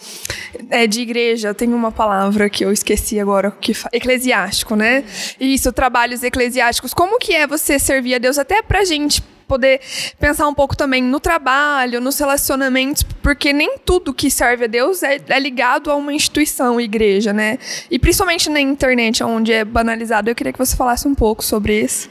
[0.70, 1.52] é, de igreja.
[1.52, 5.04] Tem uma palavra que eu esqueci agora, que eclesiástico, né?
[5.38, 6.94] Isso, trabalhos eclesiásticos.
[6.94, 9.80] Como que é você servir a Deus até pra gente poder
[10.18, 15.02] pensar um pouco também no trabalho, nos relacionamentos, porque nem tudo que serve a Deus
[15.02, 17.58] é, é ligado a uma instituição, igreja, né?
[17.90, 20.30] E principalmente na internet, onde é banalizado.
[20.30, 22.10] Eu queria que você falasse um pouco sobre isso.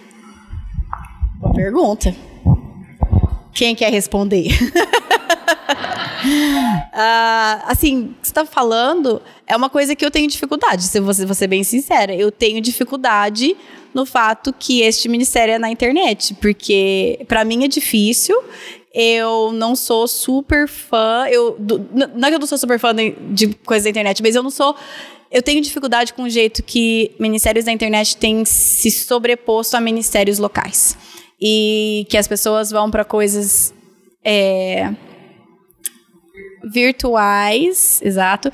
[1.40, 2.16] Boa pergunta.
[3.54, 4.48] Quem quer responder?
[6.26, 11.48] uh, assim, você está falando é uma coisa que eu tenho dificuldade, se você ser
[11.48, 12.14] bem sincera.
[12.16, 13.56] Eu tenho dificuldade
[13.94, 18.36] no fato que este ministério é na internet, porque para mim é difícil.
[18.94, 21.58] Eu não sou super fã, eu
[22.16, 24.44] não é que eu não sou super fã de, de coisas da internet, mas eu
[24.44, 24.76] não sou
[25.32, 30.40] eu tenho dificuldade com o jeito que ministérios da internet têm se sobreposto a ministérios
[30.40, 30.98] locais.
[31.42, 33.74] E que as pessoas vão para coisas
[34.24, 34.94] é,
[36.64, 38.52] virtuais, exato,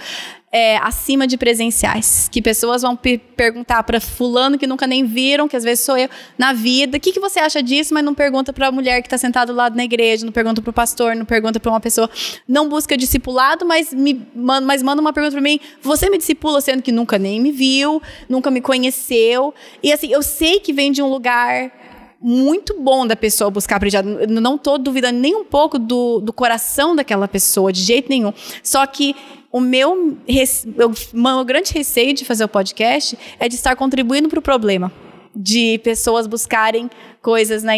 [0.51, 2.27] é, acima de presenciais.
[2.29, 6.09] Que pessoas vão perguntar para fulano que nunca nem viram, que às vezes sou eu,
[6.37, 9.07] na vida, o que, que você acha disso, mas não pergunta para a mulher que
[9.07, 11.79] está sentada do lado na igreja, não pergunta para o pastor, não pergunta para uma
[11.79, 12.09] pessoa,
[12.47, 16.81] não busca discipulado, mas, me, mas manda uma pergunta para mim, você me discipula sendo
[16.81, 19.53] que nunca nem me viu, nunca me conheceu.
[19.81, 21.71] E assim, eu sei que vem de um lugar
[22.21, 24.27] muito bom da pessoa buscar aprendizado.
[24.27, 28.31] Não estou duvidando nem um pouco do, do coração daquela pessoa, de jeito nenhum.
[28.61, 29.15] Só que
[29.51, 30.15] o meu,
[31.13, 34.91] meu grande receio de fazer o podcast é de estar contribuindo para o problema.
[35.35, 36.89] De pessoas buscarem
[37.21, 37.73] coisas na,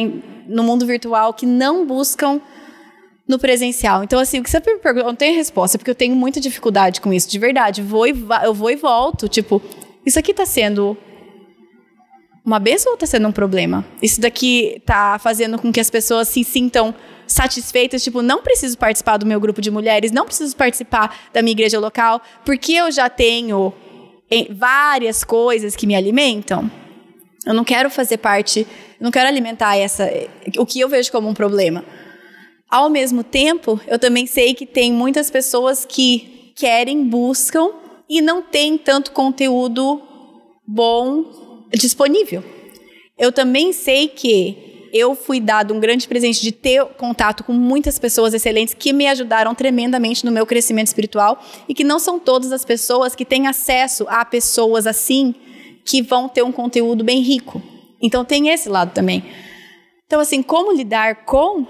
[0.47, 2.41] no mundo virtual que não buscam
[3.27, 4.03] no presencial.
[4.03, 6.41] Então, assim, o que você me pergunta, eu não tenho resposta, porque eu tenho muita
[6.41, 7.82] dificuldade com isso, de verdade.
[7.82, 9.29] Vou e, eu vou e volto.
[9.29, 9.62] Tipo,
[10.06, 10.97] isso aqui está sendo
[12.45, 13.86] uma benção ou está sendo um problema?
[14.01, 16.93] Isso daqui está fazendo com que as pessoas se sintam
[17.25, 21.53] satisfeitas, tipo, não preciso participar do meu grupo de mulheres, não preciso participar da minha
[21.53, 23.73] igreja local, porque eu já tenho
[24.51, 26.69] várias coisas que me alimentam.
[27.45, 28.65] Eu não quero fazer parte,
[28.99, 30.10] não quero alimentar essa
[30.58, 31.84] o que eu vejo como um problema.
[32.69, 37.69] Ao mesmo tempo, eu também sei que tem muitas pessoas que querem, buscam
[38.10, 40.01] e não tem tanto conteúdo
[40.65, 41.42] bom
[41.78, 42.44] disponível.
[43.18, 47.98] Eu também sei que eu fui dado um grande presente de ter contato com muitas
[47.98, 52.52] pessoas excelentes que me ajudaram tremendamente no meu crescimento espiritual e que não são todas
[52.52, 55.34] as pessoas que têm acesso a pessoas assim
[55.84, 57.62] que vão ter um conteúdo bem rico.
[58.00, 59.24] Então tem esse lado também.
[60.06, 61.66] Então assim, como lidar com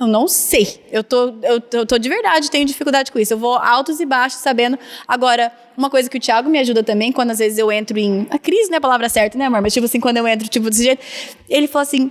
[0.00, 0.82] eu não sei.
[0.90, 3.34] Eu tô, eu, eu tô de verdade, tenho dificuldade com isso.
[3.34, 4.78] Eu vou altos e baixos sabendo.
[5.06, 8.26] Agora, uma coisa que o Thiago me ajuda também, quando às vezes eu entro em.
[8.30, 9.60] A crise não é a palavra certa, né, amor?
[9.60, 11.04] Mas tipo assim, quando eu entro, tipo, desse jeito,
[11.50, 12.10] ele falou assim: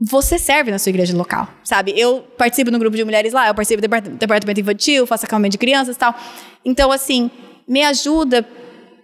[0.00, 1.92] você serve na sua igreja local, sabe?
[1.96, 5.58] Eu participo no grupo de mulheres lá, eu participo do departamento infantil, faço acampamento de
[5.58, 6.14] crianças e tal.
[6.64, 7.28] Então, assim,
[7.66, 8.46] me ajuda.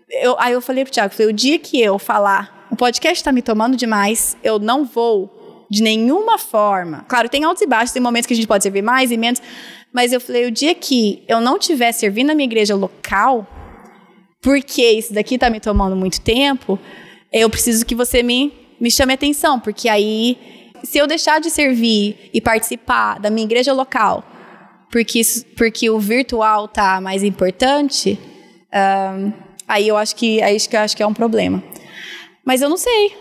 [0.08, 3.32] Eu, aí eu falei pro Thiago, falei, o dia que eu falar, o podcast está
[3.32, 5.39] me tomando demais, eu não vou
[5.70, 7.04] De nenhuma forma.
[7.08, 9.40] Claro, tem altos e baixos, tem momentos que a gente pode servir mais e menos.
[9.92, 13.46] Mas eu falei, o dia que eu não estiver servindo na minha igreja local,
[14.42, 16.78] porque isso daqui tá me tomando muito tempo,
[17.32, 20.36] eu preciso que você me, me chame atenção, porque aí,
[20.82, 24.24] se eu deixar de servir e participar da minha igreja local,
[24.90, 25.20] porque,
[25.56, 28.18] porque o virtual tá mais importante,
[28.72, 29.32] ahn,
[29.68, 31.62] aí eu acho que aí acho que acho que é um problema.
[32.44, 33.14] Mas eu não sei.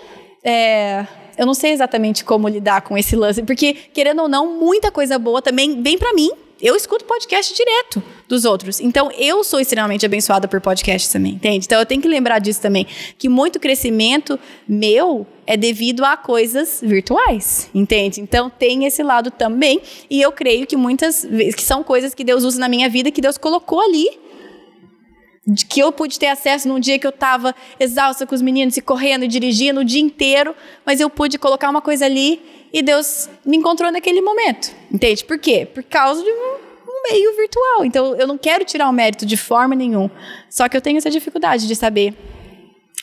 [0.44, 1.06] É,
[1.40, 5.18] eu não sei exatamente como lidar com esse lance, porque querendo ou não, muita coisa
[5.18, 6.30] boa também vem pra mim.
[6.62, 8.82] Eu escuto podcast direto dos outros.
[8.82, 11.66] Então, eu sou extremamente abençoada por podcast também, entende?
[11.66, 12.86] Então, eu tenho que lembrar disso também.
[13.18, 18.20] Que muito crescimento meu é devido a coisas virtuais, entende?
[18.20, 19.82] Então, tem esse lado também.
[20.10, 23.10] E eu creio que muitas vezes, que são coisas que Deus usa na minha vida,
[23.10, 24.20] que Deus colocou ali
[25.68, 28.82] que eu pude ter acesso num dia que eu estava exausta com os meninos e
[28.82, 33.30] correndo e dirigindo o dia inteiro, mas eu pude colocar uma coisa ali e Deus
[33.46, 34.72] me encontrou naquele momento.
[34.92, 35.24] Entende?
[35.26, 35.68] Por quê?
[35.72, 36.56] Por causa de um,
[36.88, 37.86] um meio virtual.
[37.86, 40.12] Então eu não quero tirar o mérito de forma nenhuma.
[40.50, 42.14] Só que eu tenho essa dificuldade de saber: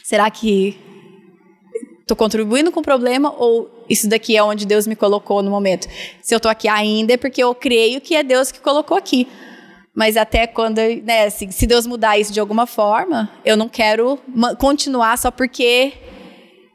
[0.05, 0.79] será que
[2.01, 5.89] estou contribuindo com o problema ou isso daqui é onde Deus me colocou no momento?
[6.23, 9.27] Se eu estou aqui ainda é porque eu creio que é Deus que colocou aqui.
[9.97, 14.19] Mas até quando, né, se, se Deus mudar isso de alguma forma, eu não quero
[14.59, 15.95] continuar só porque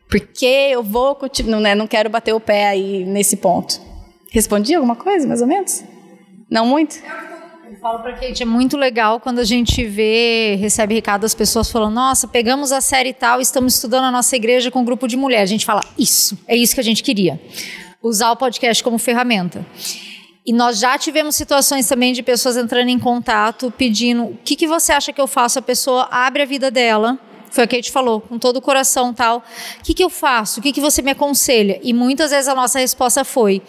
[0.09, 3.79] porque eu vou continuar, né, não quero bater o pé aí nesse ponto.
[4.31, 5.83] Respondi alguma coisa, mais ou menos?
[6.49, 6.97] Não muito?
[7.69, 11.71] Eu falo pra Kate, é muito legal quando a gente vê, recebe recado das pessoas
[11.71, 15.15] falando: Nossa, pegamos a série tal, estamos estudando a nossa igreja com um grupo de
[15.15, 15.49] mulheres.
[15.49, 17.39] A gente fala: Isso, é isso que a gente queria.
[18.01, 19.65] Usar o podcast como ferramenta.
[20.45, 24.67] E nós já tivemos situações também de pessoas entrando em contato pedindo: O que, que
[24.67, 25.59] você acha que eu faço?
[25.59, 27.19] A pessoa abre a vida dela.
[27.51, 29.43] Foi o que a gente falou, com todo o coração tal.
[29.79, 30.59] O que, que eu faço?
[30.59, 31.79] O que, que você me aconselha?
[31.83, 33.61] E muitas vezes a nossa resposta foi: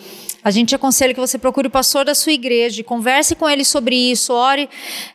[0.44, 3.96] a gente aconselha que você procure o pastor da sua igreja, converse com ele sobre
[3.96, 4.68] isso, ore.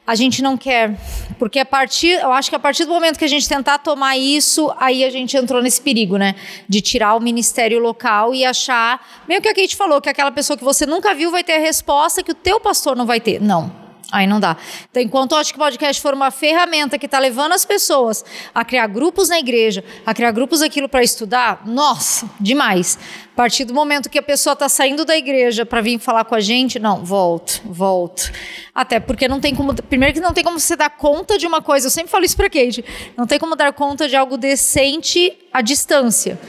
[0.05, 0.97] A gente não quer,
[1.39, 4.17] porque a partir, eu acho que a partir do momento que a gente tentar tomar
[4.17, 6.35] isso, aí a gente entrou nesse perigo, né?
[6.67, 10.57] De tirar o ministério local e achar, meio que a Kate falou, que aquela pessoa
[10.57, 13.41] que você nunca viu vai ter a resposta que o teu pastor não vai ter.
[13.41, 13.86] Não.
[14.09, 14.55] Aí não dá.
[14.89, 18.23] Então, enquanto eu acho que o podcast for uma ferramenta que está levando as pessoas
[18.55, 22.97] a criar grupos na igreja, a criar grupos aquilo para estudar, nossa, demais.
[23.33, 26.35] A partir do momento que a pessoa está saindo da igreja para vir falar com
[26.35, 28.31] a gente, não, volto, volto.
[28.73, 29.75] Até porque não tem como.
[29.75, 32.37] Primeiro que não tem como você dar conta de uma coisa, eu sempre falo isso
[32.37, 32.83] para Kate,
[33.17, 36.39] não tem como dar conta de algo decente à distância.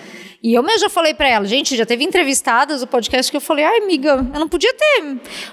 [0.41, 3.41] E eu mesmo já falei pra ela, gente, já teve entrevistadas o podcast que eu
[3.41, 5.03] falei, ai, amiga, eu não podia ter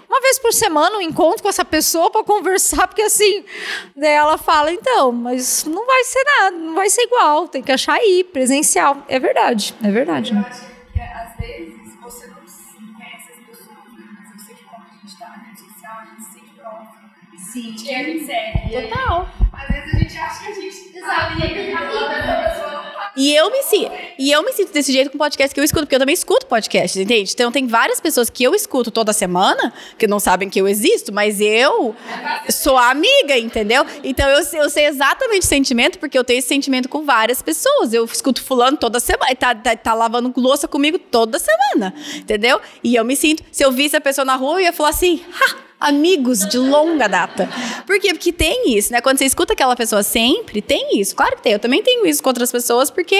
[0.07, 3.43] uma vez por semana um encontro com essa pessoa pra conversar, porque assim,
[3.95, 7.71] daí ela fala, então, mas não vai ser nada, não vai ser igual, tem que
[7.71, 9.03] achar aí, presencial.
[9.07, 10.33] É verdade, é verdade.
[10.33, 10.61] Eu acho
[10.93, 14.05] que às vezes você não conhece as pessoas, né?
[14.19, 16.53] mas eu sei que como a gente tá na rede social, a gente se sente
[16.59, 17.05] próximo.
[17.51, 17.75] Sim.
[17.83, 18.75] Quem a gente segue.
[18.75, 19.29] E Total.
[19.51, 22.55] Às vezes a gente acha que a gente e tá.
[23.17, 25.85] E eu me sinto, e eu me sinto desse jeito com podcast que eu escuto,
[25.85, 27.31] porque eu também escuto podcasts, entende?
[27.33, 31.13] Então tem várias pessoas que eu escuto toda semana, que não sabem que eu existo,
[31.13, 31.95] mas eu
[32.49, 33.85] sou amiga, entendeu?
[34.03, 37.93] Então eu, eu sei exatamente o sentimento, porque eu tenho esse sentimento com várias pessoas.
[37.93, 42.59] Eu escuto fulano toda semana, tá, tá, tá lavando louça comigo toda semana, entendeu?
[42.83, 45.23] E eu me sinto, se eu visse a pessoa na rua, eu ia falar assim,
[45.31, 45.64] ha!
[45.79, 47.49] Amigos de longa data.
[47.85, 48.13] Por quê?
[48.13, 49.01] Porque tem isso, né?
[49.01, 51.15] Quando você escuta aquela pessoa sempre, tem isso.
[51.15, 51.53] Claro que tem.
[51.53, 53.19] Eu também tenho isso com outras pessoas, porque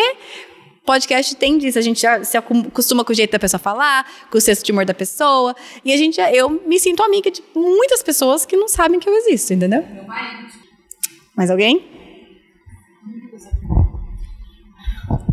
[0.85, 1.79] podcast tem disso.
[1.79, 4.71] A gente já se acostuma com o jeito da pessoa falar, com o senso de
[4.71, 5.55] humor da pessoa.
[5.83, 9.15] E a gente, eu me sinto amiga de muitas pessoas que não sabem que eu
[9.15, 9.83] existo, entendeu?
[11.35, 11.95] Mais alguém?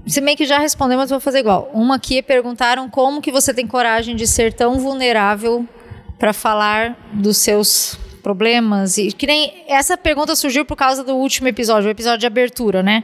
[0.04, 1.70] Você meio que já respondeu, mas vou fazer igual.
[1.72, 5.66] Uma aqui perguntaram como que você tem coragem de ser tão vulnerável
[6.22, 11.48] para falar dos seus problemas e que nem essa pergunta surgiu por causa do último
[11.48, 13.02] episódio, o episódio de abertura, né?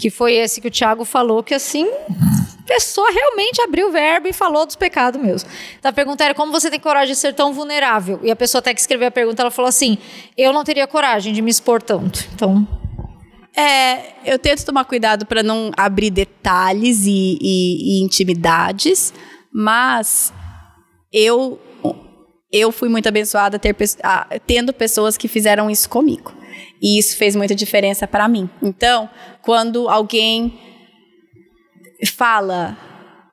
[0.00, 4.26] Que foi esse que o Thiago falou que assim, a pessoa realmente abriu o verbo
[4.26, 5.48] e falou dos pecados mesmo.
[5.78, 8.18] Então a pergunta era como você tem coragem de ser tão vulnerável?
[8.24, 9.96] E a pessoa até que escreveu a pergunta, ela falou assim:
[10.36, 12.26] "Eu não teria coragem de me expor tanto".
[12.34, 12.66] Então,
[13.56, 19.12] É, eu tento tomar cuidado para não abrir detalhes e, e- e intimidades,
[19.52, 20.32] mas
[21.12, 21.60] eu
[22.52, 23.74] eu fui muito abençoada ter,
[24.46, 26.32] tendo pessoas que fizeram isso comigo.
[26.80, 28.48] E isso fez muita diferença para mim.
[28.62, 29.08] Então,
[29.42, 30.58] quando alguém
[32.14, 32.76] fala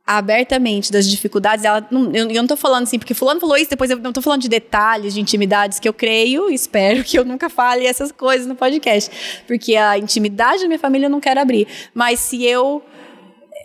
[0.06, 3.70] abertamente das dificuldades, ela não, eu, eu não tô falando assim, porque fulano falou isso,
[3.70, 7.26] depois eu não tô falando de detalhes, de intimidades que eu creio espero que eu
[7.26, 11.40] nunca fale essas coisas no podcast, porque a intimidade da minha família eu não quero
[11.40, 12.84] abrir, mas se eu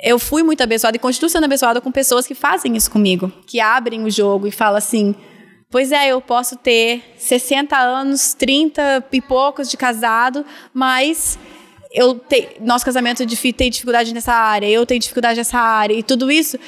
[0.02, 3.60] eu fui muito abençoada e continuo sendo abençoada com pessoas que fazem isso comigo, que
[3.60, 5.14] abrem o jogo e falam assim:
[5.70, 10.44] Pois é, eu posso ter 60 anos, 30 e poucos de casado,
[10.74, 11.38] mas
[11.92, 16.28] eu te, nosso casamento tem dificuldade nessa área, eu tenho dificuldade nessa área, e tudo
[16.28, 16.58] isso,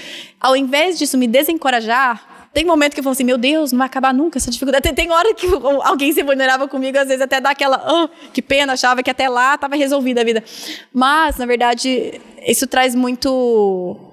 [0.40, 3.88] ao invés disso me desencorajar, tem momento que eu falo assim, meu Deus, não vai
[3.88, 4.84] acabar nunca essa dificuldade.
[4.84, 5.48] Tem, tem hora que
[5.82, 9.28] alguém se vulnerava comigo, às vezes até dá aquela, ah, que pena, achava que até
[9.28, 10.44] lá estava resolvida a vida.
[10.92, 14.11] Mas, na verdade, isso traz muito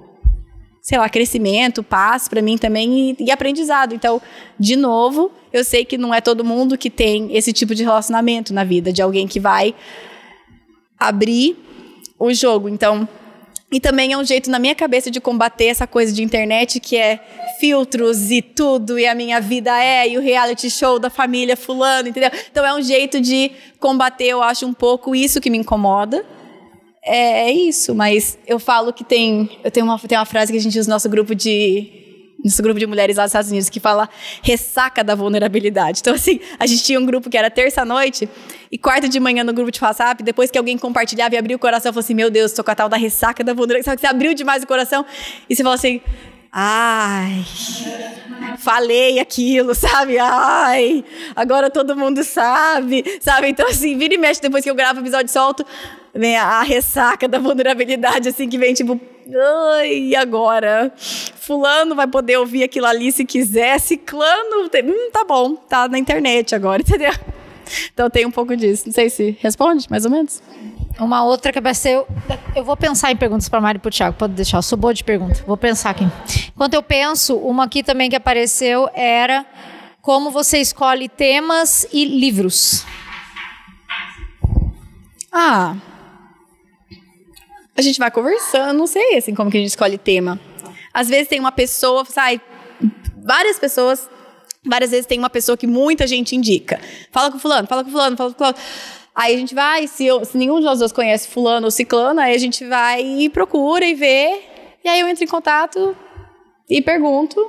[0.81, 3.93] sei lá, crescimento, paz para mim também e, e, aprendizado.
[3.93, 4.21] Então,
[4.59, 8.53] de novo, eu sei que não é todo mundo que tem esse tipo de relacionamento
[8.53, 9.75] na vida, de alguém que vai
[10.97, 11.57] abrir
[12.17, 12.69] o jogo.
[12.69, 13.07] Então,
[13.71, 16.97] e também é um jeito na minha cabeça de combater essa coisa de internet que
[16.97, 17.19] é
[17.59, 22.07] filtros e tudo, e a minha vida é, e o reality show da família fulano,
[22.07, 22.31] entendeu?
[22.51, 26.25] Então é um jeito de combater, eu acho, um pouco isso que me incomoda
[27.03, 29.49] é, é, isso, mas eu falo que tem.
[29.63, 31.95] Eu tenho uma, tem uma frase que a gente usa no nosso grupo de.
[32.43, 34.07] Nosso grupo de mulheres lá dos Estados Unidos, que fala
[34.41, 35.99] ressaca da vulnerabilidade.
[35.99, 38.29] Então, assim, a gente tinha um grupo que era terça-noite
[38.71, 41.59] e quarta de manhã no grupo de WhatsApp, depois que alguém compartilhava e abriu o
[41.59, 43.85] coração, falou assim: Meu Deus, tô com a tal da ressaca da vulnerabilidade.
[43.85, 45.05] Sabe que você abriu demais o coração
[45.49, 46.01] e você fala assim:
[46.51, 47.45] Ai,
[48.57, 50.17] falei aquilo, sabe?
[50.17, 51.03] Ai,
[51.35, 53.49] agora todo mundo sabe, sabe?
[53.49, 55.65] Então, assim, vira e mexe depois que eu gravo o episódio solto
[56.13, 58.99] vem a, a, ressaca da vulnerabilidade, assim, que vem tipo,
[59.77, 60.91] ai, e agora?
[60.95, 66.55] Fulano vai poder ouvir aquilo ali se quiser, ciclano, hum, tá bom, tá na internet
[66.55, 67.13] agora, entendeu?
[67.93, 68.83] Então tem um pouco disso.
[68.87, 70.41] Não sei se responde, mais ou menos.
[70.99, 71.95] Uma outra que vai ser.
[71.95, 72.07] Eu,
[72.55, 74.57] eu vou pensar em perguntas para Mari e para o Thiago, pode deixar.
[74.57, 75.43] Eu sou boa de pergunta.
[75.45, 76.05] Vou pensar aqui.
[76.47, 79.45] Enquanto eu penso, uma aqui também que apareceu era
[80.01, 82.85] como você escolhe temas e livros.
[85.31, 85.75] Ah,
[87.79, 90.39] a gente vai conversando, não sei assim como que a gente escolhe tema.
[90.93, 92.41] Às vezes tem uma pessoa, sai,
[93.23, 94.09] várias pessoas,
[94.65, 96.79] várias vezes tem uma pessoa que muita gente indica.
[97.11, 98.57] Fala com fulano, fala com fulano, fala com fulano.
[99.15, 102.19] Aí a gente vai, se, eu, se nenhum de nós dois conhece fulano ou ciclano,
[102.19, 104.41] aí a gente vai e procura e vê.
[104.83, 105.95] E aí eu entro em contato
[106.69, 107.39] e pergunto,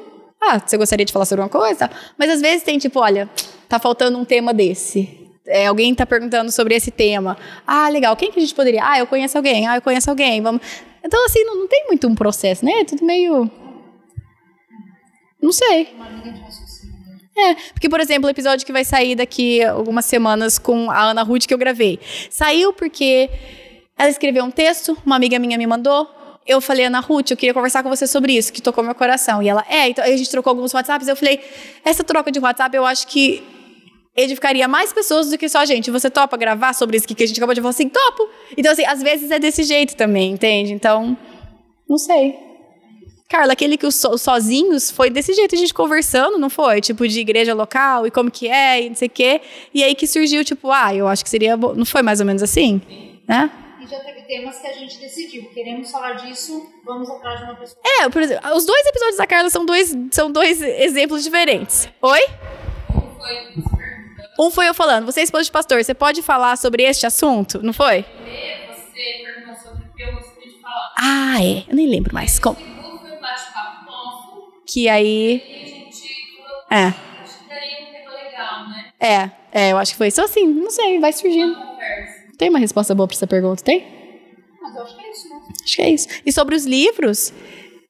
[0.41, 1.91] ah, você gostaria de falar sobre uma coisa?
[2.16, 3.28] Mas às vezes tem tipo, olha,
[3.68, 5.20] tá faltando um tema desse.
[5.51, 7.37] É, alguém está perguntando sobre esse tema.
[7.67, 8.15] Ah, legal.
[8.17, 8.83] Quem que a gente poderia?
[8.85, 9.67] Ah, eu conheço alguém.
[9.67, 10.41] Ah, eu conheço alguém.
[10.41, 10.63] Vamos.
[11.05, 12.73] Então, assim, não, não tem muito um processo, né?
[12.81, 13.51] É tudo meio.
[15.43, 15.89] Não sei.
[17.37, 21.23] É, porque, por exemplo, o episódio que vai sair daqui algumas semanas com a Ana
[21.23, 21.99] Ruth que eu gravei.
[22.31, 23.29] Saiu porque
[23.99, 26.09] ela escreveu um texto, uma amiga minha me mandou.
[26.47, 29.43] Eu falei, Ana Ruth, eu queria conversar com você sobre isso, que tocou meu coração.
[29.43, 31.09] E ela, é, então a gente trocou alguns WhatsApps.
[31.09, 31.41] Eu falei,
[31.85, 33.43] essa troca de WhatsApp eu acho que
[34.17, 35.91] edificaria mais pessoas do que só a gente.
[35.91, 37.89] Você topa gravar sobre isso que a gente acabou de falar assim?
[37.89, 38.29] Topo!
[38.57, 40.73] Então, assim, às vezes é desse jeito também, entende?
[40.73, 41.17] Então,
[41.89, 42.51] não sei.
[43.29, 46.81] Carla, aquele que os so, sozinhos foi desse jeito, a gente conversando, não foi?
[46.81, 49.41] Tipo, de igreja local e como que é e não sei o quê.
[49.73, 51.57] E aí que surgiu, tipo, ah, eu acho que seria.
[51.57, 51.73] Bo...
[51.75, 52.83] Não foi mais ou menos assim?
[53.29, 53.49] Né?
[53.81, 55.45] E já teve temas que a gente decidiu.
[55.55, 57.81] Queremos falar disso, vamos atrás de uma pessoa.
[58.03, 61.89] É, por exemplo, os dois episódios da Carla são dois, são dois exemplos diferentes.
[62.03, 62.21] Oi?
[63.17, 63.80] Foi.
[64.41, 67.62] Um foi eu falando, você é esposa de pastor, você pode falar sobre este assunto,
[67.62, 68.03] não foi?
[68.03, 70.95] Você perguntou sobre o que eu gostaria de falar.
[70.99, 71.64] Ah, é.
[71.68, 72.38] Eu nem lembro mais.
[72.38, 72.57] O Como?
[72.57, 74.62] segundo foi bate-papo nosso.
[74.66, 75.43] Que aí.
[76.70, 76.84] É.
[76.86, 78.93] acho que daria um tema legal, né?
[78.99, 81.55] É, é, eu acho que foi isso assim, não sei, vai surgindo.
[82.38, 83.86] Tem uma resposta boa pra essa pergunta, tem?
[84.62, 85.41] Mas eu acho que é isso, né?
[85.62, 86.09] Acho que é isso.
[86.24, 87.34] E sobre os livros,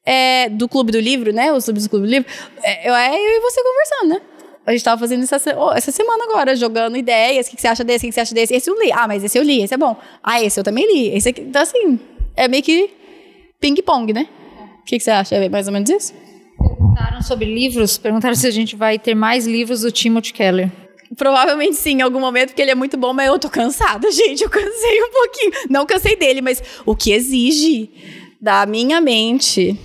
[0.05, 1.53] é, do Clube do Livro, né?
[1.53, 2.29] Os livros do Clube do Livro,
[2.65, 4.21] é, eu, é eu e você conversando, né?
[4.67, 7.47] A gente tava fazendo essa, oh, essa semana agora, jogando ideias.
[7.47, 8.05] O que, que você acha desse?
[8.05, 8.55] O que, que você acha desse?
[8.55, 8.93] Esse eu li.
[8.93, 9.97] Ah, mas esse eu li, esse é bom.
[10.23, 11.09] Ah, esse eu também li.
[11.17, 11.41] Esse aqui.
[11.41, 11.99] Então, assim,
[12.37, 12.91] é meio que
[13.61, 14.29] ping-pong, né?
[14.81, 15.35] O que, que você acha?
[15.35, 16.15] É mais ou menos isso?
[16.59, 20.71] Perguntaram sobre livros, perguntaram se a gente vai ter mais livros do Timothy Keller.
[21.17, 24.43] Provavelmente sim, em algum momento, porque ele é muito bom, mas eu tô cansada, gente.
[24.43, 25.53] Eu cansei um pouquinho.
[25.69, 27.91] Não cansei dele, mas o que exige
[28.41, 29.79] da minha mente,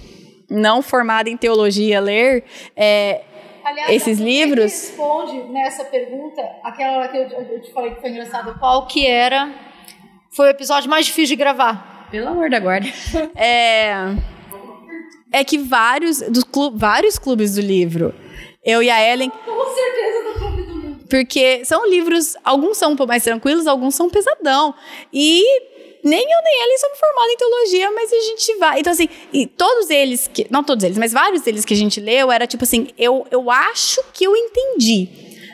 [0.49, 2.43] não formada em teologia, ler,
[2.75, 3.23] é,
[3.65, 4.71] Aliás, esses quem livros.
[4.71, 9.05] responde nessa pergunta, aquela hora que eu, eu te falei que foi engraçado, qual que
[9.07, 9.51] era,
[10.29, 12.07] foi o episódio mais difícil de gravar.
[12.11, 12.87] Pelo amor da guarda.
[13.35, 13.93] É,
[15.31, 18.13] é que vários, dos clu- vários clubes do livro,
[18.63, 21.05] eu e a Ellen, Com certeza do Clube do Mundo.
[21.09, 24.73] porque são livros, alguns são um pouco mais tranquilos, alguns são pesadão.
[25.11, 25.43] E
[26.05, 28.79] nem eu nem Ellen somos formados em teologia, mas a gente vai.
[28.79, 31.99] Então, assim, e todos eles, que, não todos eles, mas vários deles que a gente
[31.99, 35.09] leu, era tipo assim, eu, eu acho que eu entendi.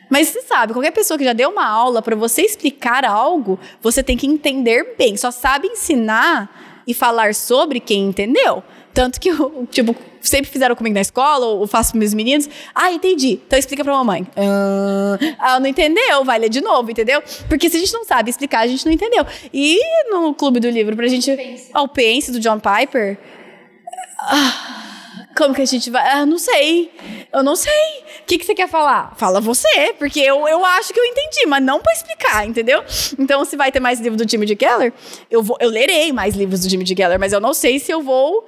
[0.10, 4.04] Mas você sabe, qualquer pessoa que já deu uma aula para você explicar algo, você
[4.04, 5.16] tem que entender bem.
[5.16, 8.62] Só sabe ensinar e falar sobre quem entendeu.
[8.94, 9.96] Tanto que, o- tipo,
[10.30, 12.50] sempre fizeram comigo na escola, ou faço com meus meninos.
[12.74, 13.40] Ah, entendi.
[13.46, 14.28] Então explica pra mamãe.
[14.36, 16.24] Ah, ah, não entendeu?
[16.24, 17.22] Vai ler de novo, entendeu?
[17.48, 19.26] Porque se a gente não sabe explicar, a gente não entendeu.
[19.54, 21.32] E no Clube do Livro, pra gente.
[21.74, 23.18] Ó, o Pense, do John Piper.
[24.20, 24.82] Ah,
[25.36, 26.08] como que a gente vai.
[26.08, 26.92] Ah, não sei.
[27.34, 27.72] Eu não sei.
[28.22, 29.14] O que, que você quer falar?
[29.18, 32.84] Fala você, porque eu, eu acho que eu entendi, mas não pra explicar, entendeu?
[33.18, 34.94] Então, se vai ter mais livro do Jimmy de Keller,
[35.30, 37.92] eu, vou, eu lerei mais livros do Jimmy de Keller, mas eu não sei se
[37.92, 38.48] eu vou.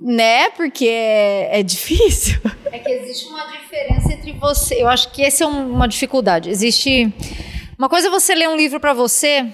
[0.00, 0.48] Né?
[0.50, 2.40] Porque é, é difícil.
[2.72, 4.82] É que existe uma diferença entre você.
[4.82, 6.48] Eu acho que essa é um- uma dificuldade.
[6.48, 7.12] Existe.
[7.78, 9.46] Uma coisa é você ler um livro pra você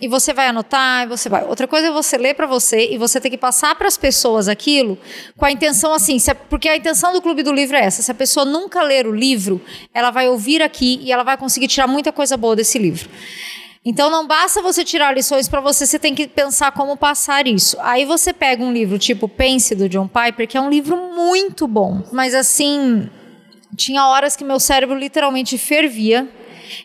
[0.00, 1.44] e você vai anotar e você vai.
[1.44, 4.48] Outra coisa é você ler pra você e você ter que passar para as pessoas
[4.48, 4.98] aquilo
[5.38, 8.02] com a intenção assim, a- porque a intenção do clube do livro é essa.
[8.02, 9.60] Se a pessoa nunca ler o livro,
[9.94, 13.08] ela vai ouvir aqui e ela vai conseguir tirar muita coisa boa desse livro.
[13.84, 17.76] Então não basta você tirar lições para você, você tem que pensar como passar isso.
[17.80, 21.68] Aí você pega um livro tipo Pense do John Piper, que é um livro muito
[21.68, 23.10] bom, mas assim,
[23.76, 26.26] tinha horas que meu cérebro literalmente fervia.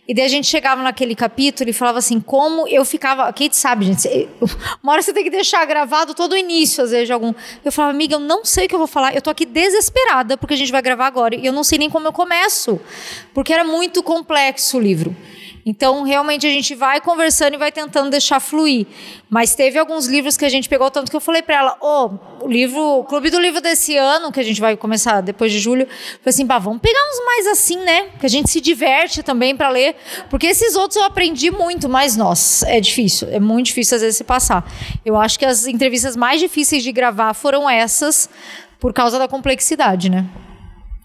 [0.05, 3.23] E daí a gente chegava naquele capítulo e falava assim, como eu ficava.
[3.27, 4.27] Kate sabe, gente.
[4.83, 7.33] Uma hora você tem que deixar gravado todo o início, às vezes, de algum.
[7.63, 9.15] Eu falava, amiga, eu não sei o que eu vou falar.
[9.15, 11.33] Eu tô aqui desesperada, porque a gente vai gravar agora.
[11.33, 12.79] E eu não sei nem como eu começo.
[13.33, 15.15] Porque era muito complexo o livro.
[15.69, 18.87] Então, realmente, a gente vai conversando e vai tentando deixar fluir.
[19.29, 22.09] Mas teve alguns livros que a gente pegou, tanto que eu falei pra ela, ô,
[22.43, 25.59] o livro, o Clube do Livro desse ano, que a gente vai começar depois de
[25.59, 28.07] julho, falei assim, pá, vamos pegar uns mais assim, né?
[28.19, 29.95] Que a gente se diverte também pra ler.
[30.27, 33.27] Porque esses outros eu aprendi muito, mas, nossa, é difícil.
[33.31, 34.67] É muito difícil, às vezes, se passar.
[35.05, 38.27] Eu acho que as entrevistas mais difíceis de gravar foram essas,
[38.79, 40.25] por causa da complexidade, né?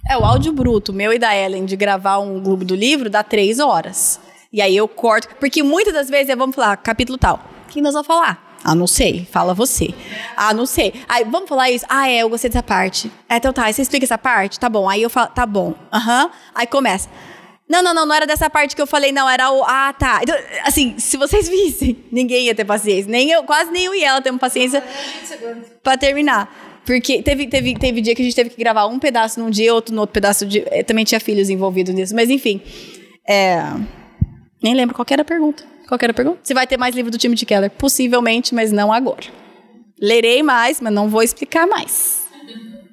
[0.09, 3.23] É, o áudio bruto, meu e da Ellen, de gravar um Clube do Livro, dá
[3.23, 4.24] três horas.
[4.55, 5.27] E aí eu corto.
[5.41, 7.43] Porque muitas das vezes é, vamos falar, capítulo tal.
[7.69, 8.57] Quem nós vamos falar?
[8.63, 9.27] Ah, não sei.
[9.31, 9.89] Fala você.
[10.37, 10.95] Ah, não sei.
[11.09, 11.85] Aí, vamos falar isso?
[11.89, 13.11] Ah, é, eu gostei dessa parte.
[13.29, 13.71] É, então tá.
[13.71, 14.61] Você explica essa parte?
[14.61, 14.89] Tá bom.
[14.89, 15.75] Aí eu falo, tá bom.
[15.93, 16.31] Aham.
[16.55, 17.11] Aí começa.
[17.69, 19.65] Não, não, não, não era dessa parte que eu falei, não, era o.
[19.65, 20.21] Ah, tá.
[20.23, 23.11] Então, assim, se vocês vissem, ninguém ia ter paciência.
[23.11, 24.85] Nem eu, quase nem eu e ela temos paciência
[25.83, 26.81] pra terminar.
[26.87, 29.75] Porque teve, teve, teve dia que a gente teve que gravar um pedaço num dia,
[29.75, 30.63] outro no outro pedaço de.
[30.71, 32.15] eh, Também tinha filhos envolvidos nisso.
[32.15, 32.61] Mas enfim.
[33.29, 33.63] É,
[34.65, 35.63] nem lembro qual era a pergunta.
[35.87, 36.39] Qual era a pergunta?
[36.43, 37.71] Se vai ter mais livro do time de Keller?
[37.71, 39.27] Possivelmente, mas não agora.
[40.01, 42.27] Lerei mais, mas não vou explicar mais.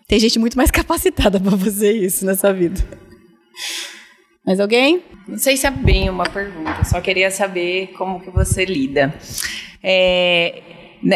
[0.06, 2.86] Tem gente muito mais capacitada pra fazer isso nessa vida.
[4.46, 5.02] Mais alguém?
[5.26, 9.14] Não sei se é bem uma pergunta, só queria saber como que você lida.
[9.82, 10.62] É,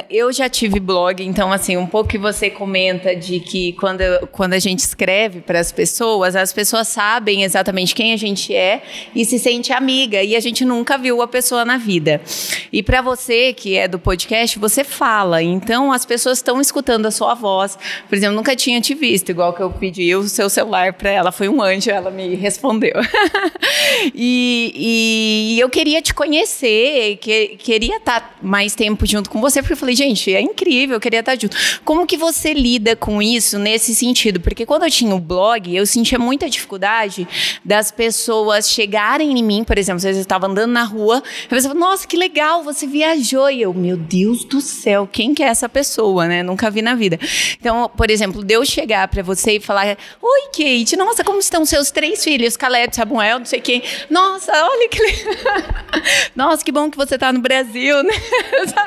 [0.09, 4.53] eu já tive blog, então assim, um pouco que você comenta de que quando, quando
[4.53, 8.81] a gente escreve para as pessoas, as pessoas sabem exatamente quem a gente é
[9.13, 12.19] e se sente amiga, e a gente nunca viu a pessoa na vida.
[12.73, 17.11] E para você que é do podcast, você fala, então as pessoas estão escutando a
[17.11, 17.77] sua voz.
[18.09, 21.31] Por exemplo, nunca tinha te visto, igual que eu pedi o seu celular para ela,
[21.31, 22.95] foi um anjo, ela me respondeu.
[24.15, 29.74] e, e eu queria te conhecer, que, queria estar mais tempo junto com você, porque
[29.75, 31.55] eu falei, gente, é incrível, eu queria estar junto.
[31.83, 34.39] Como que você lida com isso nesse sentido?
[34.39, 37.27] Porque quando eu tinha o blog, eu sentia muita dificuldade
[37.63, 41.73] das pessoas chegarem em mim, por exemplo, vezes eu estava andando na rua, a pessoa
[41.73, 43.49] falava, nossa, que legal, você viajou.
[43.49, 46.43] E eu, meu Deus do céu, quem que é essa pessoa, né?
[46.43, 47.19] Nunca vi na vida.
[47.59, 51.65] Então, por exemplo, de eu chegar para você e falar, oi, Kate, nossa, como estão
[51.65, 53.81] seus três filhos, Caleb, Samuel, não sei quem.
[54.09, 55.25] Nossa, olha que legal.
[56.35, 58.13] Nossa, que bom que você está no Brasil, né?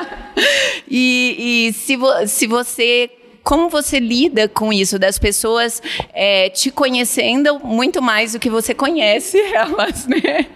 [0.89, 3.11] E, e se, vo- se você.
[3.43, 5.81] Como você lida com isso, das pessoas
[6.13, 10.47] é, te conhecendo muito mais do que você conhece elas, né?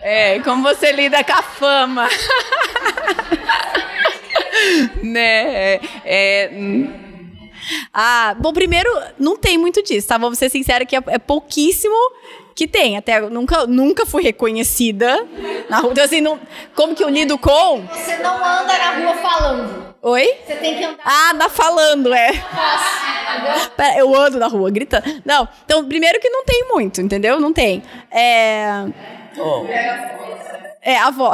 [0.00, 2.08] É, como você lida com a fama.
[5.02, 5.74] né?
[5.74, 6.50] É, é,
[7.92, 10.18] Ah, bom, primeiro, não tem muito disso, tá?
[10.18, 11.94] Vamos ser sincera que é, é pouquíssimo
[12.58, 12.96] que tem.
[12.96, 15.24] Até nunca, nunca fui reconhecida
[15.70, 15.92] na rua.
[15.92, 16.40] Então, assim, não,
[16.74, 17.86] como que eu lido com?
[17.86, 19.94] Você não anda na rua falando.
[20.02, 20.34] Oi?
[20.44, 22.32] Você tem que andar Ah, na falando, é.
[23.76, 25.22] Pera, eu ando na rua gritando.
[25.24, 27.38] Não, então, primeiro que não tem muito, entendeu?
[27.38, 27.80] Não tem.
[28.10, 28.86] É.
[30.82, 31.32] É, a avó.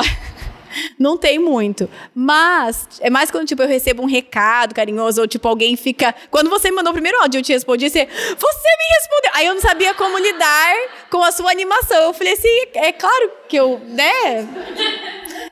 [0.99, 1.89] Não tem muito.
[2.14, 6.14] Mas é mais quando, tipo, eu recebo um recado carinhoso, ou tipo, alguém fica.
[6.31, 8.07] Quando você me mandou o primeiro áudio, eu te respondi, você.
[8.07, 9.31] Você me respondeu.
[9.35, 10.75] Aí eu não sabia como lidar
[11.11, 12.03] com a sua animação.
[12.05, 14.47] Eu falei assim, é claro que eu, né?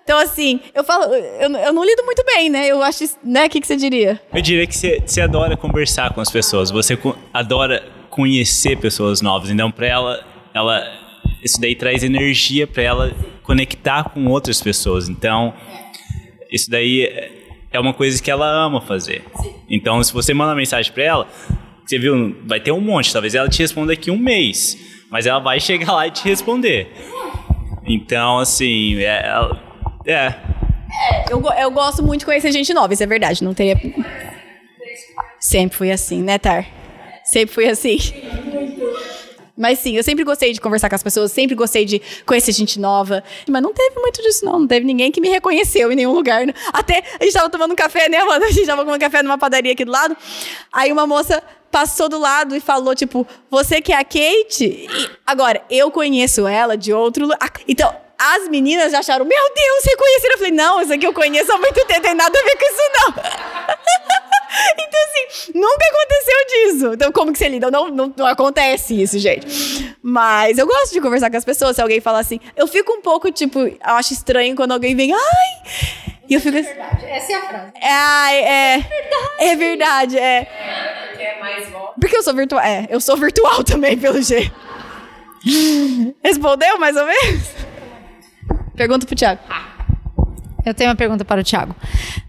[0.04, 2.66] Então, assim, eu falo, eu, eu não lido muito bem, né?
[2.66, 3.46] Eu acho, né?
[3.46, 4.20] O que, que você diria?
[4.34, 6.98] Eu diria que você, você adora conversar com as pessoas, você
[7.32, 9.50] adora conhecer pessoas novas.
[9.50, 11.01] Então, para ela, ela,
[11.42, 13.12] isso daí traz energia para ela
[13.42, 15.08] conectar com outras pessoas.
[15.08, 15.52] Então,
[16.50, 17.30] isso daí é-
[17.72, 19.22] é uma coisa que ela ama fazer.
[19.68, 21.28] Então, se você manda mensagem pra ela,
[21.84, 23.12] você viu, vai ter um monte.
[23.12, 24.76] Talvez ela te responda daqui um mês,
[25.10, 26.88] mas ela vai chegar lá e te responder.
[27.84, 29.60] Então, assim, é, ela-
[30.06, 30.34] é,
[31.30, 33.42] Eu, eu gosto muito de conhecer gente nova, isso é verdade.
[33.42, 33.76] Não teria.
[35.40, 36.66] Sempre fui assim, né, Tar?
[37.24, 37.96] Sempre fui assim.
[39.62, 42.80] Mas sim, eu sempre gostei de conversar com as pessoas, sempre gostei de conhecer gente
[42.80, 43.22] nova.
[43.48, 44.58] Mas não teve muito disso, não.
[44.58, 46.44] Não teve ninguém que me reconheceu em nenhum lugar.
[46.44, 46.52] né?
[46.72, 48.42] Até a gente tava tomando um café, né, mano?
[48.44, 50.16] A gente tava tomando café numa padaria aqui do lado.
[50.72, 51.40] Aí uma moça
[51.70, 54.64] passou do lado e falou, tipo, você que é a Kate?
[54.64, 54.88] E
[55.24, 57.38] agora, eu conheço ela de outro lugar.
[57.68, 60.34] Então, as meninas acharam, meu Deus, reconheceram.
[60.34, 62.64] Eu falei, não, isso aqui eu conheço há muito tempo, tem nada a ver com
[62.64, 63.14] isso, não.
[64.78, 66.92] Então, assim, nunca aconteceu disso.
[66.94, 67.70] Então, como que você lida?
[67.70, 69.96] Não, não, não acontece isso, gente.
[70.02, 71.76] Mas eu gosto de conversar com as pessoas.
[71.76, 75.12] Se alguém fala assim, eu fico um pouco, tipo, eu acho estranho quando alguém vem,
[75.12, 75.20] ai.
[76.28, 76.70] E eu fico assim.
[77.08, 77.72] Essa é a frase.
[77.80, 78.86] É, ai, é.
[79.40, 80.48] É verdade, é.
[81.08, 81.94] Porque é mais volta.
[82.00, 82.62] Porque eu sou virtual.
[82.62, 84.54] É, eu sou virtual também, pelo jeito.
[86.22, 87.48] Respondeu mais ou menos?
[88.76, 89.40] Pergunta pro Thiago.
[90.64, 91.74] Eu tenho uma pergunta para o Thiago.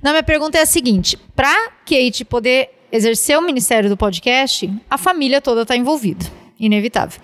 [0.01, 4.97] Não, minha pergunta é a seguinte: para Kate poder exercer o ministério do podcast, a
[4.97, 6.25] família toda está envolvida,
[6.59, 7.19] inevitável.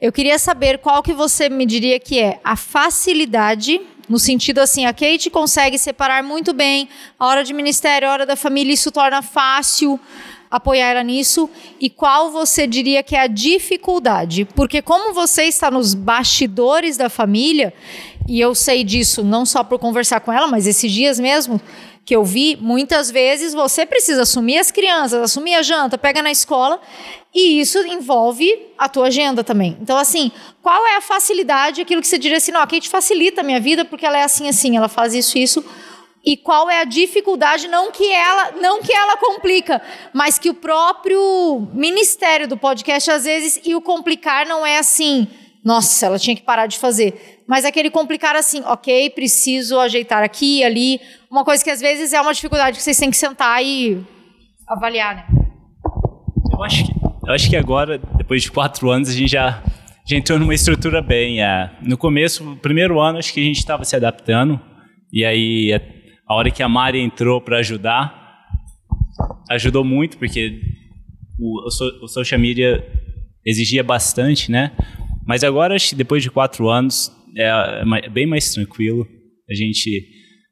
[0.00, 4.86] Eu queria saber qual que você me diria que é a facilidade, no sentido assim,
[4.86, 6.88] a Kate consegue separar muito bem
[7.18, 9.98] a hora de ministério, a hora da família, isso torna fácil
[10.50, 11.48] apoiar ela nisso
[11.80, 14.46] e qual você diria que é a dificuldade?
[14.54, 17.74] Porque como você está nos bastidores da família,
[18.28, 21.58] e eu sei disso não só por conversar com ela, mas esses dias mesmo
[22.04, 26.30] que eu vi, muitas vezes você precisa assumir as crianças, assumir a janta, pega na
[26.30, 26.80] escola,
[27.34, 29.76] e isso envolve a tua agenda também.
[29.80, 30.30] Então, assim,
[30.62, 33.60] qual é a facilidade, aquilo que você diria assim, não, a Kate facilita a minha
[33.60, 35.64] vida porque ela é assim, assim, ela faz isso, isso,
[36.24, 39.80] e qual é a dificuldade, não que ela, não que ela complica,
[40.12, 45.28] mas que o próprio ministério do podcast às vezes e o complicar não é assim,
[45.64, 50.62] nossa, ela tinha que parar de fazer, mas aquele complicar assim, OK, preciso ajeitar aqui
[50.62, 54.04] ali, uma coisa que às vezes é uma dificuldade que vocês têm que sentar e
[54.66, 55.26] avaliar, né?
[56.52, 56.92] Eu acho que,
[57.26, 59.62] eu acho que agora, depois de quatro anos, a gente já,
[60.06, 61.42] já entrou numa estrutura bem.
[61.42, 61.70] é.
[61.80, 64.60] no começo, no primeiro ano, acho que a gente estava se adaptando.
[65.10, 65.72] E aí,
[66.26, 68.44] a, hora que a Mari entrou para ajudar,
[69.48, 70.60] ajudou muito, porque
[71.38, 72.84] o, o, o social media
[73.42, 74.72] exigia bastante, né?
[75.26, 77.48] Mas agora, acho que depois de quatro anos, é,
[78.04, 79.06] é bem mais tranquilo.
[79.48, 80.06] A gente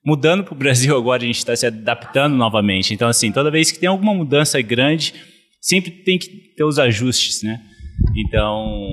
[0.05, 2.95] mudando para o Brasil agora, a gente está se adaptando novamente.
[2.95, 5.12] Então, assim, toda vez que tem alguma mudança grande,
[5.61, 7.61] sempre tem que ter os ajustes, né?
[8.16, 8.89] Então,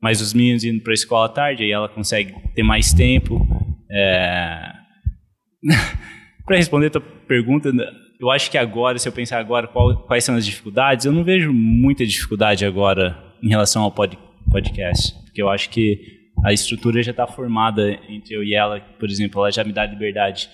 [0.00, 3.44] mas os meninos indo para a escola à tarde, aí ela consegue ter mais tempo.
[3.90, 4.72] É...
[6.46, 7.72] para responder a tua pergunta,
[8.20, 11.24] eu acho que agora, se eu pensar agora qual- quais são as dificuldades, eu não
[11.24, 14.18] vejo muita dificuldade agora em relação ao pod-
[14.50, 19.08] podcast, porque eu acho que a estrutura já está formada entre eu e ela, por
[19.08, 20.48] exemplo, ela já me dá liberdade.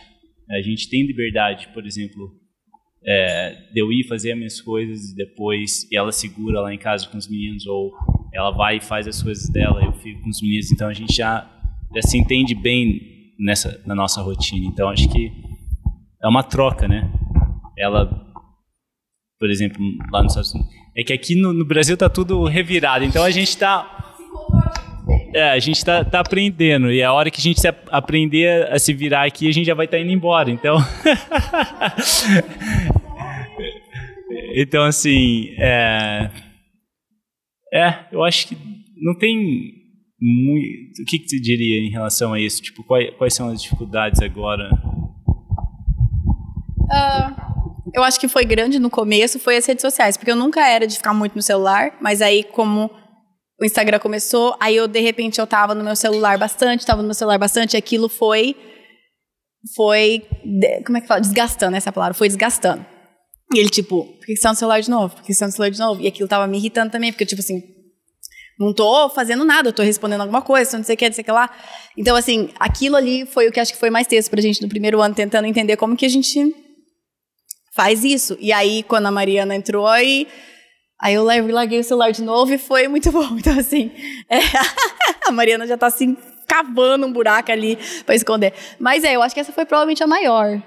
[0.51, 2.33] A gente tem liberdade, por exemplo,
[3.07, 7.09] é, de eu ir fazer as minhas coisas e depois ela segura lá em casa
[7.09, 7.93] com os meninos ou
[8.35, 10.73] ela vai e faz as coisas dela eu fico com os meninos.
[10.73, 11.49] Então a gente já,
[11.95, 14.67] já se entende bem nessa na nossa rotina.
[14.67, 15.31] Então acho que
[16.23, 17.11] é uma troca né?
[17.79, 18.07] Ela
[19.39, 19.81] por exemplo
[20.11, 20.75] lá nos Estados Unidos.
[20.97, 23.05] É que aqui no, no Brasil tá tudo revirado.
[23.05, 24.16] Então a gente tá
[25.37, 27.61] é, a gente tá, tá aprendendo e a hora que a gente
[27.91, 30.51] aprender a se virar aqui, a gente já vai estar indo embora.
[30.51, 30.77] Então,
[34.55, 36.31] então assim, é,
[37.71, 38.57] é, eu acho que
[38.97, 39.75] não tem
[40.19, 41.03] muito.
[41.03, 42.63] O que, que você diria em relação a isso?
[42.63, 44.71] Tipo, quais, quais são as dificuldades agora?
[47.93, 50.87] Eu acho que foi grande no começo, foi as redes sociais, porque eu nunca era
[50.87, 52.91] de ficar muito no celular, mas aí como
[53.61, 57.09] o Instagram começou, aí eu de repente eu tava no meu celular bastante, tava no
[57.09, 58.57] meu celular bastante, e aquilo foi
[59.75, 60.23] foi
[60.85, 61.21] como é que fala?
[61.21, 62.85] Desgastando essa palavra, foi desgastando.
[63.55, 65.15] E ele tipo, por que você tá no celular de novo?
[65.15, 66.01] Por que você tá no celular de novo?
[66.01, 67.63] E aquilo tava me irritando também, porque tipo assim,
[68.59, 71.23] não tô fazendo nada, eu tô respondendo alguma coisa, não sei o que, não sei
[71.23, 71.51] o que lá.
[71.97, 74.69] Então, assim, aquilo ali foi o que acho que foi mais texto pra gente no
[74.69, 76.55] primeiro ano, tentando entender como que a gente
[77.75, 78.37] faz isso.
[78.41, 80.27] E aí, quando a Mariana entrou, aí,
[81.01, 83.27] aí eu larguei, o celular de novo e foi muito bom.
[83.37, 83.91] Então, assim,
[84.29, 84.39] é,
[85.27, 86.17] a Mariana já tá assim,
[86.47, 88.55] cavando um buraco ali pra esconder.
[88.79, 90.63] Mas é, eu acho que essa foi provavelmente a maior.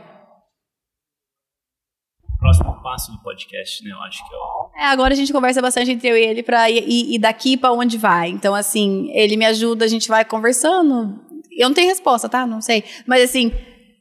[2.38, 3.91] Próximo passo do podcast, né?
[3.91, 4.71] Eu acho que é o.
[4.77, 7.97] É, agora a gente conversa bastante entre eu e ele pra ir, daqui pra onde
[7.97, 8.30] vai.
[8.30, 11.19] Então, assim, ele me ajuda, a gente vai conversando.
[11.51, 12.47] Eu não tenho resposta, tá?
[12.47, 12.84] Não sei.
[13.05, 13.51] Mas, assim,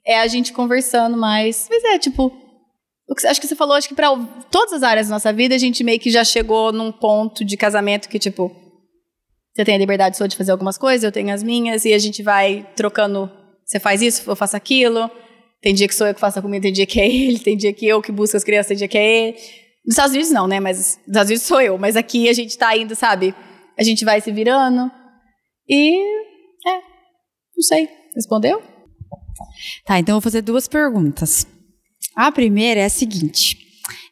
[0.07, 1.67] é a gente conversando mais.
[1.69, 2.33] Mas é, tipo,
[3.27, 4.09] acho que você falou, acho que pra
[4.51, 7.57] todas as áreas da nossa vida, a gente meio que já chegou num ponto de
[7.57, 8.55] casamento que, tipo,
[9.55, 11.99] você tem a liberdade sua de fazer algumas coisas, eu tenho as minhas, e a
[11.99, 13.31] gente vai trocando.
[13.65, 15.11] Você faz isso, eu faço aquilo.
[15.61, 17.57] Tem dia que sou eu que faço a comida, tem dia que é ele, tem
[17.57, 19.33] dia que eu que busco as crianças, tem dia que é ele.
[19.85, 20.61] Nos Estados Unidos não, né?
[20.61, 21.79] Mas nos Estados Unidos sou eu.
[21.79, 23.35] Mas aqui a gente tá indo, sabe?
[23.77, 24.91] A gente vai se virando.
[25.69, 25.99] E.
[26.69, 26.77] É.
[27.57, 27.89] Não sei.
[28.15, 28.63] Respondeu?
[29.85, 31.47] Tá, então eu vou fazer duas perguntas.
[32.21, 33.57] A primeira é a seguinte: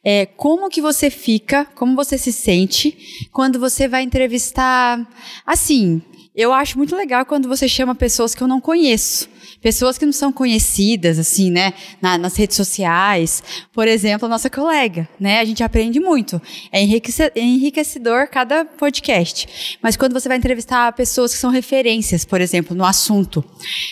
[0.05, 2.97] é, como que você fica, como você se sente
[3.33, 5.05] quando você vai entrevistar?
[5.45, 6.01] Assim,
[6.35, 9.29] eu acho muito legal quando você chama pessoas que eu não conheço.
[9.61, 13.43] Pessoas que não são conhecidas, assim, né, na- nas redes sociais.
[13.73, 16.41] Por exemplo, a nossa colega, né, a gente aprende muito.
[16.71, 19.79] É é enriquecedor cada podcast.
[19.83, 23.43] Mas quando você vai entrevistar pessoas que são referências, por exemplo, no assunto.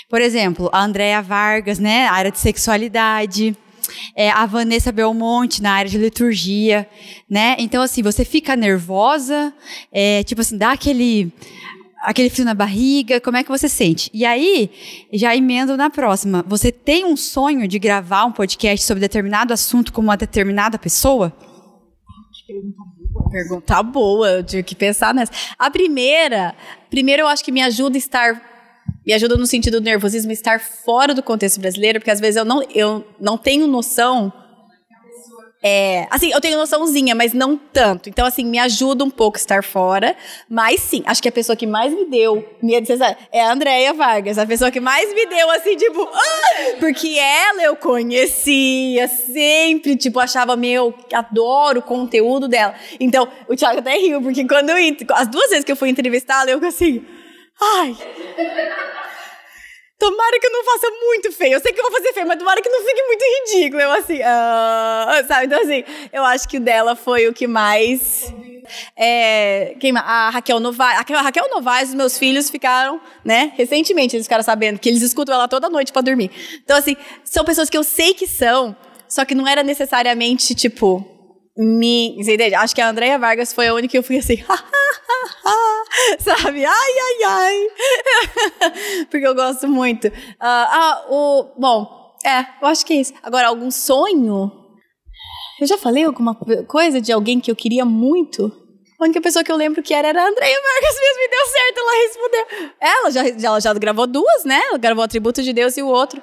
[0.08, 3.56] Por exemplo, a Andrea Vargas, né, área de sexualidade.
[4.14, 6.88] É, a Vanessa Belmonte na área de liturgia,
[7.28, 7.56] né?
[7.58, 9.52] Então, assim, você fica nervosa,
[9.92, 11.32] é, tipo assim, dá aquele,
[12.02, 14.10] aquele frio na barriga, como é que você sente?
[14.12, 14.70] E aí,
[15.12, 16.44] já emendo na próxima.
[16.46, 21.32] Você tem um sonho de gravar um podcast sobre determinado assunto com uma determinada pessoa?
[23.30, 25.32] Pergunta boa, eu tive que pensar nessa.
[25.58, 26.54] A primeira,
[26.90, 28.53] primeiro eu acho que me ajuda a estar
[29.06, 32.44] me ajuda no sentido do nervosismo estar fora do contexto brasileiro, porque às vezes eu
[32.44, 34.32] não, eu não tenho noção.
[35.66, 38.10] É, assim, eu tenho noçãozinha, mas não tanto.
[38.10, 40.14] Então, assim, me ajuda um pouco estar fora.
[40.46, 42.86] Mas sim, acho que a pessoa que mais me deu medo
[43.32, 44.36] é a Andréia Vargas.
[44.36, 50.20] A pessoa que mais me deu, assim, tipo, "Ah!" porque ela eu conhecia sempre, tipo,
[50.20, 52.74] achava, meu, adoro o conteúdo dela.
[53.00, 54.76] Então, o Thiago até riu, porque quando eu.
[55.12, 57.06] As duas vezes que eu fui entrevistá-la, eu assim,
[57.60, 57.96] ai.
[59.98, 61.54] Tomara que eu não faça muito feio.
[61.54, 63.80] Eu sei que eu vou fazer feio, mas tomara que não fique muito ridículo.
[63.80, 65.46] Eu assim, ah, sabe?
[65.46, 68.32] Então, assim, eu acho que o dela foi o que mais.
[68.96, 70.98] É, quem, a Raquel Novaes.
[70.98, 73.52] A Raquel Novaes, os meus filhos ficaram, né?
[73.56, 76.30] Recentemente eles ficaram sabendo que eles escutam ela toda noite pra dormir.
[76.62, 78.76] Então, assim, são pessoas que eu sei que são,
[79.08, 81.13] só que não era necessariamente, tipo,
[81.56, 82.16] me.
[82.22, 82.54] Você entende?
[82.54, 84.42] Acho que a Andrea Vargas foi a única que eu fui assim.
[86.18, 86.64] Sabe?
[86.64, 87.68] Ai, ai, ai.
[89.10, 90.10] Porque eu gosto muito.
[90.40, 91.54] Ah, ah, o.
[91.58, 93.12] Bom, é, eu acho que é isso.
[93.22, 94.50] Agora, algum sonho?
[95.60, 98.50] Eu já falei alguma co- coisa de alguém que eu queria muito?
[99.00, 101.46] A única pessoa que eu lembro que era era a Andrea Vargas mesmo e deu
[101.46, 102.46] certo, ela respondeu.
[102.80, 104.60] Ela já, já, ela já gravou duas, né?
[104.68, 106.20] Ela gravou Atributo de Deus e o outro.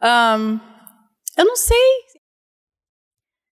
[0.00, 0.58] Ahn,
[1.36, 1.76] eu não sei.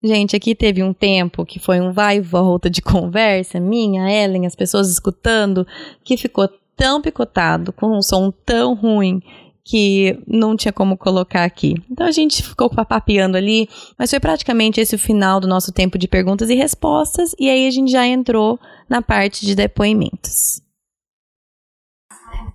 [0.04, 4.46] Gente, aqui teve um tempo que foi um vai e volta de conversa, minha, Ellen,
[4.46, 5.66] as pessoas escutando,
[6.04, 9.22] que ficou tão picotado, com um som tão ruim,
[9.64, 11.76] que não tinha como colocar aqui.
[11.90, 15.98] Então a gente ficou papapeando ali, mas foi praticamente esse o final do nosso tempo
[15.98, 20.62] de perguntas e respostas, e aí a gente já entrou na parte de depoimentos.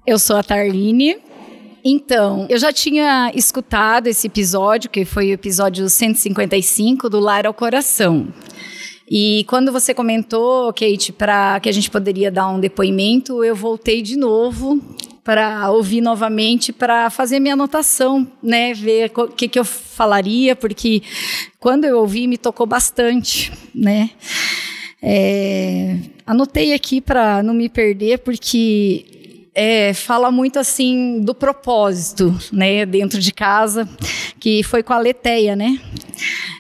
[0.07, 1.28] Eu sou a Tarline.
[1.85, 7.55] Então, eu já tinha escutado esse episódio, que foi o episódio 155 do Lar ao
[7.55, 8.29] Coração.
[9.11, 14.03] E quando você comentou, Kate, para que a gente poderia dar um depoimento, eu voltei
[14.03, 14.83] de novo
[15.25, 21.03] para ouvir novamente, para fazer minha anotação, né, ver o que, que eu falaria, porque
[21.61, 24.11] quando eu ouvi me tocou bastante, né.
[25.03, 29.18] É, anotei aqui para não me perder, porque
[29.61, 33.89] é, fala muito assim do propósito, né, dentro de casa,
[34.39, 35.81] que foi com a Leteia, né?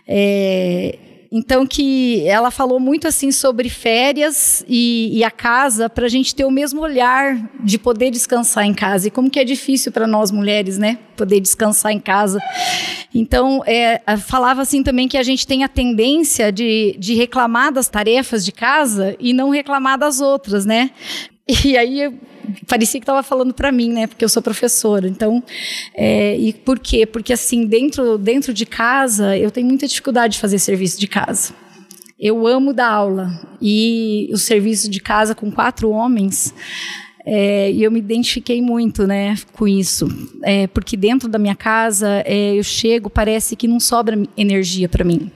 [0.04, 0.98] É,
[1.30, 6.34] então que ela falou muito assim sobre férias e, e a casa para a gente
[6.34, 10.06] ter o mesmo olhar de poder descansar em casa e como que é difícil para
[10.06, 12.40] nós mulheres, né, poder descansar em casa.
[13.14, 17.88] Então é, falava assim também que a gente tem a tendência de, de reclamar das
[17.88, 20.90] tarefas de casa e não reclamar das outras, né?
[21.64, 22.12] E aí
[22.66, 24.06] parecia que estava falando para mim, né?
[24.06, 25.08] Porque eu sou professora.
[25.08, 25.42] Então,
[25.94, 27.06] é, e por quê?
[27.06, 31.52] Porque assim dentro dentro de casa eu tenho muita dificuldade de fazer serviço de casa.
[32.18, 33.30] Eu amo dar aula
[33.62, 36.52] e o serviço de casa com quatro homens.
[37.30, 40.08] É, e eu me identifiquei muito, né, com isso,
[40.42, 45.04] é, porque dentro da minha casa é, eu chego, parece que não sobra energia para
[45.04, 45.30] mim.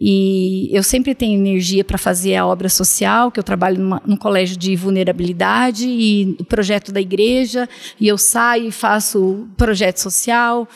[0.00, 4.16] E eu sempre tenho energia para fazer a obra social, que eu trabalho numa, num
[4.16, 7.68] colégio de vulnerabilidade e projeto da igreja,
[8.00, 10.66] e eu saio e faço projeto social.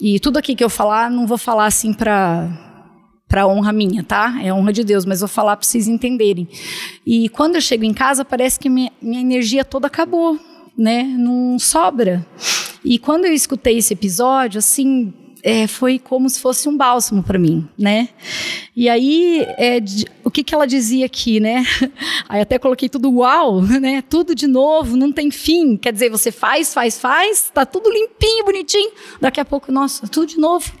[0.00, 2.60] E tudo aqui que eu falar, não vou falar assim para
[3.26, 4.38] para honra minha, tá?
[4.44, 6.46] É honra de Deus, mas vou falar para vocês entenderem.
[7.04, 10.38] E quando eu chego em casa, parece que minha, minha energia toda acabou,
[10.78, 11.02] né?
[11.02, 12.24] Não sobra.
[12.84, 15.12] E quando eu escutei esse episódio, assim,
[15.46, 18.08] é, foi como se fosse um bálsamo para mim, né?
[18.74, 21.62] E aí, é, de- o que, que ela dizia aqui, né?
[22.28, 24.02] Aí até coloquei tudo uau, né?
[24.08, 25.76] Tudo de novo, não tem fim.
[25.76, 28.90] Quer dizer, você faz, faz, faz, tá tudo limpinho, bonitinho.
[29.20, 30.72] Daqui a pouco, nossa, tudo de novo.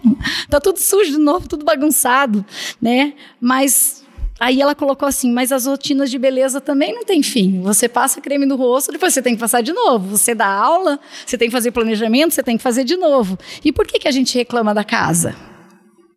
[0.48, 2.44] Tá tudo sujo de novo, tudo bagunçado,
[2.80, 3.12] né?
[3.40, 4.03] Mas
[4.44, 7.62] Aí ela colocou assim, mas as rotinas de beleza também não tem fim.
[7.62, 10.18] Você passa creme no rosto, depois você tem que passar de novo.
[10.18, 13.38] Você dá aula, você tem que fazer planejamento, você tem que fazer de novo.
[13.64, 15.34] E por que, que a gente reclama da casa?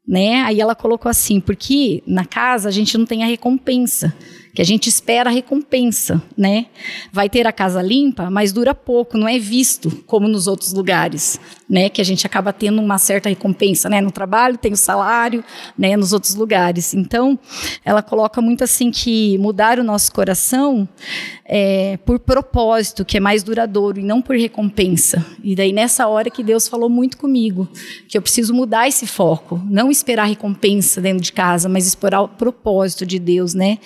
[0.06, 0.42] Né?
[0.42, 4.14] Aí ela colocou assim, porque na casa a gente não tem a recompensa,
[4.58, 6.66] que a gente espera a recompensa, né?
[7.14, 11.40] Vai ter a casa limpa, mas dura pouco, não é visto como nos outros lugares,
[11.70, 11.90] né?
[11.90, 14.02] Que a gente acaba tendo uma certa recompensa, né?
[14.02, 15.44] No trabalho tem o salário,
[15.78, 15.96] né?
[15.96, 16.96] Nos outros lugares.
[16.96, 17.38] Então,
[17.86, 20.90] ela coloca muito assim que mudar o nosso coração
[21.46, 25.24] é, por propósito, que é mais duradouro e não por recompensa.
[25.44, 27.70] E daí nessa hora que Deus falou muito comigo,
[28.08, 32.28] que eu preciso mudar esse foco, não esperar recompensa dentro de casa, mas esperar o
[32.28, 33.78] propósito de Deus, né?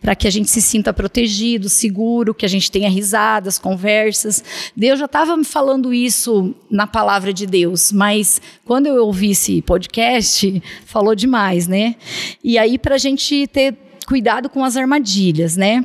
[0.00, 4.42] Para que a gente se sinta protegido, seguro, que a gente tenha risadas, conversas.
[4.74, 9.62] Deus já estava me falando isso na palavra de Deus, mas quando eu ouvi esse
[9.62, 11.96] podcast, falou demais, né?
[12.42, 15.84] E aí para a gente ter cuidado com as armadilhas, né?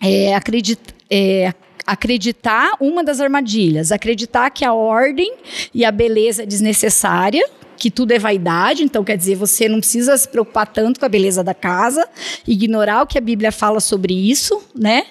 [0.00, 0.32] é,
[1.10, 1.54] é,
[1.86, 5.34] acreditar uma das armadilhas, acreditar que a ordem
[5.74, 7.44] e a beleza é desnecessária,
[7.76, 11.08] que tudo é vaidade, então quer dizer, você não precisa se preocupar tanto com a
[11.08, 12.08] beleza da casa,
[12.46, 15.04] ignorar o que a Bíblia fala sobre isso, né?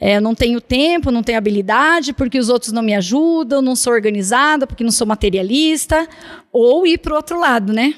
[0.00, 3.92] É, não tenho tempo, não tenho habilidade, porque os outros não me ajudam, não sou
[3.92, 6.08] organizada, porque não sou materialista,
[6.52, 7.94] ou ir para o outro lado, né?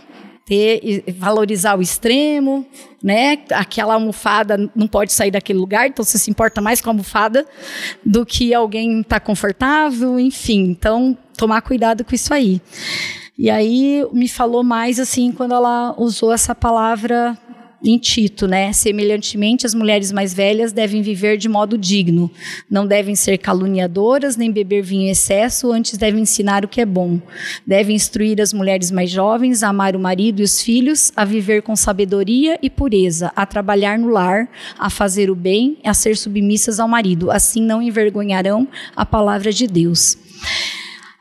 [0.48, 2.66] ter valorizar o extremo,
[3.02, 3.38] né?
[3.52, 7.46] Aquela almofada não pode sair daquele lugar, então você se importa mais com a almofada
[8.02, 10.70] do que alguém tá confortável, enfim.
[10.70, 12.62] Então, tomar cuidado com isso aí.
[13.39, 17.39] E aí me falou mais assim quando ela usou essa palavra
[17.80, 18.72] em Tito, né?
[18.72, 22.28] Semelhantemente, as mulheres mais velhas devem viver de modo digno.
[22.68, 26.84] Não devem ser caluniadoras, nem beber vinho em excesso, antes devem ensinar o que é
[26.84, 27.20] bom.
[27.64, 31.62] Devem instruir as mulheres mais jovens a amar o marido e os filhos, a viver
[31.62, 36.80] com sabedoria e pureza, a trabalhar no lar, a fazer o bem, a ser submissas
[36.80, 37.30] ao marido.
[37.30, 38.66] Assim não envergonharão
[38.97, 40.18] a palavra de Deus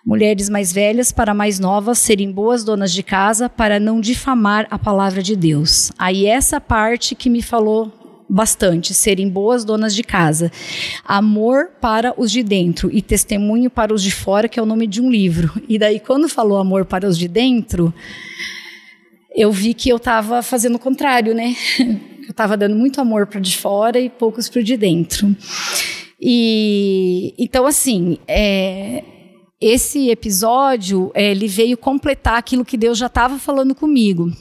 [0.08, 4.80] mulheres mais velhas para mais novas serem boas donas de casa para não difamar a
[4.80, 5.92] palavra de Deus.
[6.00, 7.92] Aí essa parte que me falou
[8.30, 10.50] bastante, serem boas donas de casa.
[11.04, 14.88] Amor para os de dentro e testemunho para os de fora, que é o nome
[14.88, 15.52] de um livro.
[15.68, 17.94] E daí quando falou amor para os de dentro,
[19.36, 21.54] eu vi que eu estava fazendo o contrário, né?
[22.28, 25.34] Eu estava dando muito amor para de fora e poucos para de dentro.
[26.20, 29.02] E então assim, é,
[29.60, 34.32] esse episódio é, ele veio completar aquilo que Deus já estava falando comigo.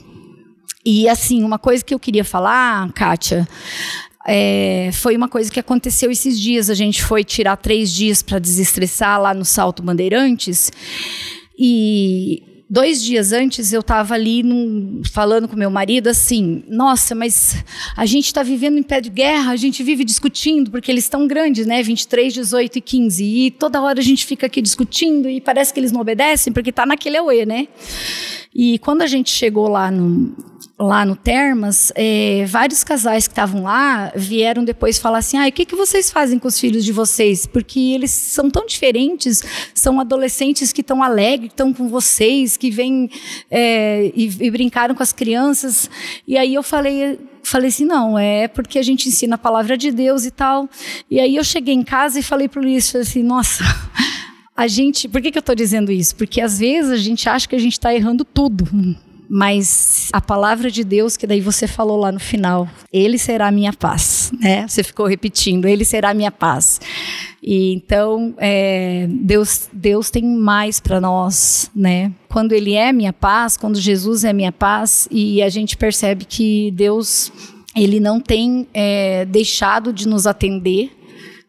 [0.84, 3.48] E assim, uma coisa que eu queria falar, Kátia,
[4.26, 6.68] é, foi uma coisa que aconteceu esses dias.
[6.68, 10.70] A gente foi tirar três dias para desestressar lá no Salto Bandeirantes.
[11.58, 17.64] E dois dias antes eu estava ali num, falando com meu marido assim: nossa, mas
[17.96, 21.26] a gente está vivendo em pé de guerra, a gente vive discutindo, porque eles estão
[21.26, 21.82] grandes, né?
[21.82, 23.24] 23, 18 e 15.
[23.24, 26.70] E toda hora a gente fica aqui discutindo e parece que eles não obedecem, porque
[26.70, 27.68] está naquele auê, né?
[28.54, 30.34] E quando a gente chegou lá no,
[30.78, 35.52] lá no Termas, é, vários casais que estavam lá vieram depois falar assim: ah, o
[35.52, 37.46] que, que vocês fazem com os filhos de vocês?
[37.46, 39.42] Porque eles são tão diferentes,
[39.74, 43.10] são adolescentes que estão alegres, estão com vocês, que vêm
[43.50, 45.88] é, e, e brincaram com as crianças.
[46.26, 47.18] E aí eu falei.
[47.42, 50.68] Falei assim, não, é porque a gente ensina a palavra de Deus e tal.
[51.08, 53.62] E aí eu cheguei em casa e falei para o Luiz, assim, nossa,
[54.56, 56.16] a gente, por que, que eu estou dizendo isso?
[56.16, 58.66] Porque às vezes a gente acha que a gente está errando tudo.
[59.28, 63.50] Mas a palavra de Deus, que daí você falou lá no final, Ele será a
[63.50, 64.66] minha paz, né?
[64.68, 66.80] Você ficou repetindo, Ele será a minha paz.
[67.42, 72.12] E então é, Deus, Deus tem mais para nós, né?
[72.28, 76.70] Quando Ele é minha paz, quando Jesus é minha paz, e a gente percebe que
[76.72, 77.32] Deus
[77.74, 80.90] Ele não tem é, deixado de nos atender,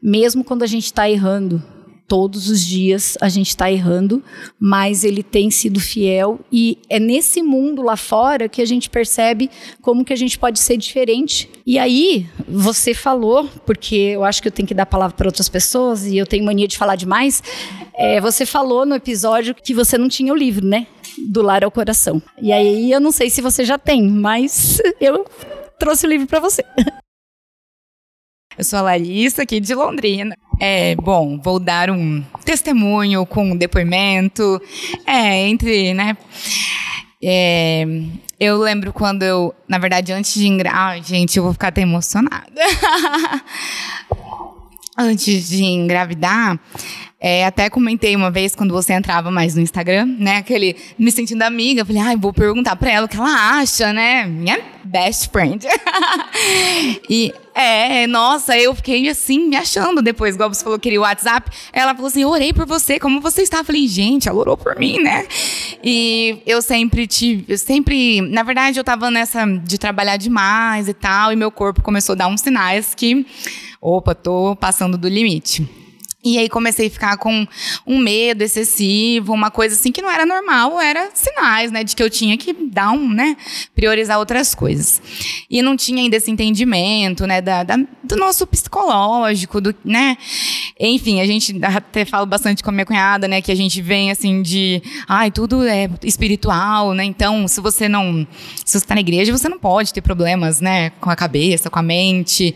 [0.02, 1.62] mesmo quando a gente está errando
[2.08, 4.24] todos os dias a gente está errando,
[4.60, 9.50] mas ele tem sido fiel e é nesse mundo lá fora que a gente percebe
[9.82, 11.50] como que a gente pode ser diferente.
[11.66, 15.28] E aí, você falou, porque eu acho que eu tenho que dar a palavra para
[15.28, 17.44] outras pessoas e eu tenho mania de falar demais,
[17.94, 20.88] é, você falou no episódio que você não tinha o livro, né?
[21.28, 22.22] Do Lar ao Coração.
[22.42, 25.26] E aí, eu não sei se você já tem, mas eu
[25.78, 26.64] trouxe o livro para você.
[28.58, 30.36] Eu sou a Larissa, aqui de Londrina.
[30.60, 34.60] É, bom, vou dar um, testemunho, com depoimento,
[35.06, 36.18] é, entre, né?
[37.24, 37.86] É,
[38.40, 41.82] eu lembro quando eu, na verdade, antes de engravidar, ai, gente, eu vou ficar até
[41.82, 42.50] emocionada.
[44.98, 46.60] antes de engravidar,
[47.20, 50.38] é, até comentei uma vez quando você entrava mais no Instagram, né?
[50.38, 54.26] Aquele me sentindo amiga, falei, ai, vou perguntar pra ela o que ela acha, né?
[54.28, 55.66] Minha best friend.
[57.10, 61.50] e é, nossa, eu fiquei assim, me achando depois, igual você falou, queria o WhatsApp.
[61.74, 63.58] Ela falou assim: orei por você, como você está?
[63.58, 65.26] Eu falei, gente, ela orou por mim, né?
[65.84, 70.94] E eu sempre tive, eu sempre, na verdade, eu tava nessa de trabalhar demais e
[70.94, 73.26] tal, e meu corpo começou a dar uns sinais que,
[73.82, 75.87] opa, tô passando do limite.
[76.28, 77.48] E aí comecei a ficar com
[77.86, 82.04] um medo excessivo, uma coisa assim que não era normal, era sinais, né, de que
[82.04, 83.38] eu tinha que dar um, né,
[83.74, 85.02] priorizar outras coisas.
[85.50, 90.18] E não tinha ainda esse entendimento, né, da, da do nosso psicológico, do, né,
[90.78, 94.12] enfim, a gente até fala bastante com a minha cunhada, né, que a gente vem
[94.12, 98.28] assim de, ai, tudo é espiritual, né, então se você não,
[98.66, 101.80] se você está na igreja, você não pode ter problemas, né, com a cabeça, com
[101.80, 102.54] a mente,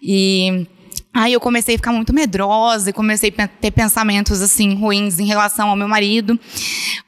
[0.00, 0.64] e
[1.12, 5.26] Aí eu comecei a ficar muito medrosa e comecei a ter pensamentos assim ruins em
[5.26, 6.38] relação ao meu marido,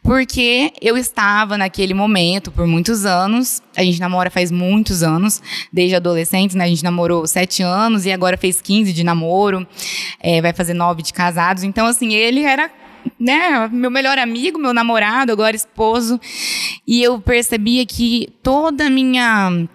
[0.03, 3.63] porque eu estava naquele momento por muitos anos.
[3.77, 5.41] A gente namora faz muitos anos,
[5.73, 6.65] desde adolescentes, né?
[6.65, 9.67] A gente namorou sete anos e agora fez 15 de namoro,
[10.19, 11.63] é, vai fazer nove de casados.
[11.63, 12.73] Então, assim, ele era
[13.19, 16.21] né, meu melhor amigo, meu namorado, agora esposo,
[16.87, 19.67] e eu percebia que toda a minha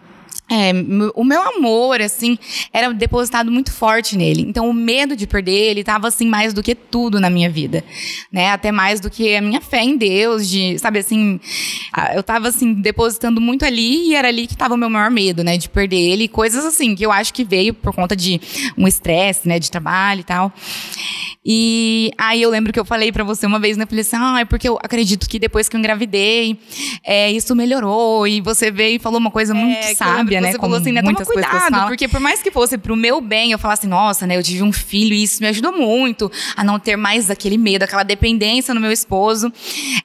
[0.50, 0.72] é,
[1.14, 2.38] o meu amor, assim,
[2.72, 4.42] era depositado muito forte nele.
[4.48, 7.84] Então, o medo de perder ele estava, assim, mais do que tudo na minha vida,
[8.32, 8.52] né?
[8.52, 11.40] Até mais do que a minha fé em Deus, de, sabe, assim,
[12.14, 15.44] eu estava assim, depositando muito ali e era ali que estava o meu maior medo,
[15.44, 15.58] né?
[15.58, 16.28] De perder ele.
[16.28, 18.40] Coisas, assim, que eu acho que veio por conta de
[18.78, 19.60] um estresse, né?
[19.60, 20.54] De trabalho e tal.
[21.50, 23.84] E aí eu lembro que eu falei para você uma vez, né?
[23.84, 26.60] Eu falei assim, ah, é porque eu acredito que depois que eu engravidei,
[27.02, 28.28] é, isso melhorou.
[28.28, 30.52] E você veio e falou uma coisa muito é, sábia, né?
[30.52, 31.02] Você falou assim, né?
[31.02, 34.38] Toma cuidado, porque por mais que fosse pro meu bem, eu falasse, nossa, né?
[34.38, 37.84] Eu tive um filho e isso me ajudou muito a não ter mais aquele medo,
[37.84, 39.52] aquela dependência no meu esposo.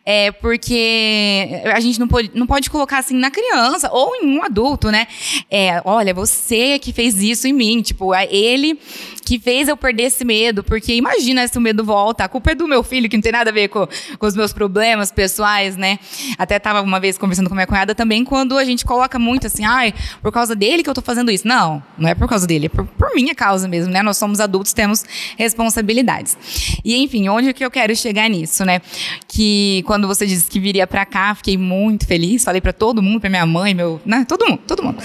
[0.04, 4.42] É, porque a gente não pode, não pode colocar assim na criança ou em um
[4.42, 5.06] adulto, né?
[5.50, 7.82] É, olha, você que fez isso em mim.
[7.82, 8.78] Tipo, é ele
[9.24, 10.62] que fez eu perder esse medo.
[10.62, 12.24] Porque imagina se o medo volta.
[12.24, 13.86] A culpa é do meu filho, que não tem nada a ver com,
[14.18, 15.98] com os meus problemas pessoais, né?
[16.38, 19.64] Até tava uma vez conversando com minha cunhada também, quando a gente coloca muito assim,
[19.64, 21.46] ai, por causa dele que eu tô fazendo isso.
[21.46, 24.02] Não, não é por causa dele, é por, por minha causa mesmo, né?
[24.02, 25.04] Nós somos adultos, temos
[25.36, 26.36] responsabilidades.
[26.84, 28.80] E enfim, onde é que eu quero chegar nisso, né?
[29.28, 33.20] Que quando você disse que viria para cá, fiquei muito feliz, falei para todo mundo,
[33.20, 34.24] para minha mãe, meu, né?
[34.28, 34.98] Todo mundo, todo mundo.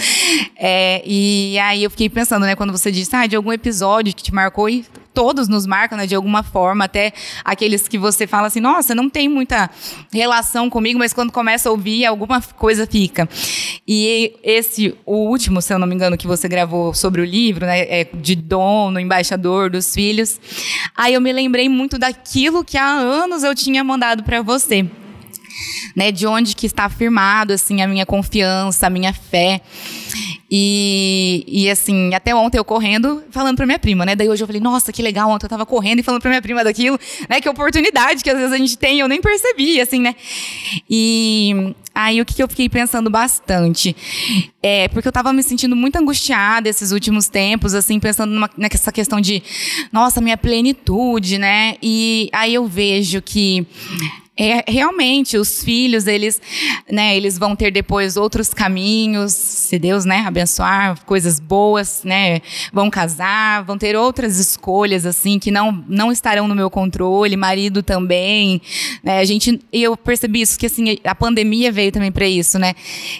[0.56, 2.54] É, e aí eu fiquei pensando, né?
[2.54, 4.84] Quando você disse, ah, de algum episódio que te marcou e
[5.18, 7.12] todos nos marcam, né, de alguma forma, até
[7.44, 9.68] aqueles que você fala assim, nossa, não tem muita
[10.12, 13.28] relação comigo, mas quando começa a ouvir, alguma coisa fica.
[13.86, 17.66] E esse, o último, se eu não me engano, que você gravou sobre o livro,
[17.66, 20.40] né, é de dono, embaixador dos filhos,
[20.96, 24.86] aí eu me lembrei muito daquilo que há anos eu tinha mandado para você
[25.94, 26.10] né?
[26.12, 29.60] De onde que está afirmado, assim, a minha confiança, a minha fé.
[30.50, 34.16] E, e assim, até ontem eu correndo, falando pra minha prima, né?
[34.16, 36.40] Daí hoje eu falei, nossa, que legal, ontem eu tava correndo e falando pra minha
[36.40, 36.98] prima daquilo,
[37.28, 37.38] né?
[37.38, 40.16] Que oportunidade que às vezes a gente tem, eu nem percebi, assim, né?
[40.88, 43.94] E aí o que, que eu fiquei pensando bastante?
[44.62, 48.90] É, porque eu tava me sentindo muito angustiada esses últimos tempos, assim, pensando numa, nessa
[48.90, 49.42] questão de,
[49.92, 51.76] nossa, minha plenitude, né?
[51.82, 53.66] E aí eu vejo que
[54.38, 56.40] é, realmente os filhos eles
[56.88, 62.40] né eles vão ter depois outros caminhos se Deus né abençoar coisas boas né
[62.72, 67.82] vão casar vão ter outras escolhas assim que não não estarão no meu controle marido
[67.82, 68.62] também
[69.02, 69.18] né.
[69.18, 72.74] A gente eu percebi isso que assim a pandemia veio também para isso né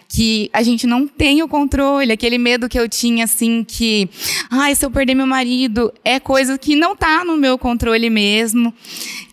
[0.09, 4.09] que a gente não tem o controle aquele medo que eu tinha assim que
[4.49, 8.73] ai se eu perder meu marido é coisa que não tá no meu controle mesmo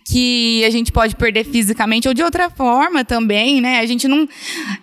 [0.07, 3.79] que a gente pode perder fisicamente ou de outra forma também, né?
[3.79, 4.27] A gente não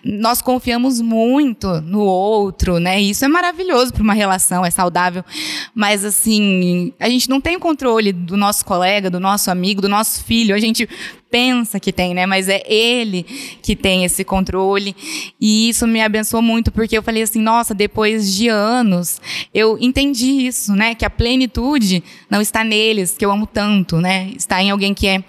[0.04, 3.00] nós confiamos muito no outro, né?
[3.00, 5.24] E isso é maravilhoso para uma relação, é saudável,
[5.72, 10.24] mas assim, a gente não tem controle do nosso colega, do nosso amigo, do nosso
[10.24, 10.56] filho.
[10.56, 10.88] A gente
[11.32, 12.26] pensa que tem, né?
[12.26, 13.24] Mas é ele
[13.62, 14.94] que tem esse controle.
[15.40, 19.18] E isso me abençoou muito, porque eu falei assim, nossa, depois de anos,
[19.54, 20.94] eu entendi isso, né?
[20.94, 24.30] Que a plenitude não está neles, que eu amo tanto, né?
[24.36, 25.24] Está em alguém que é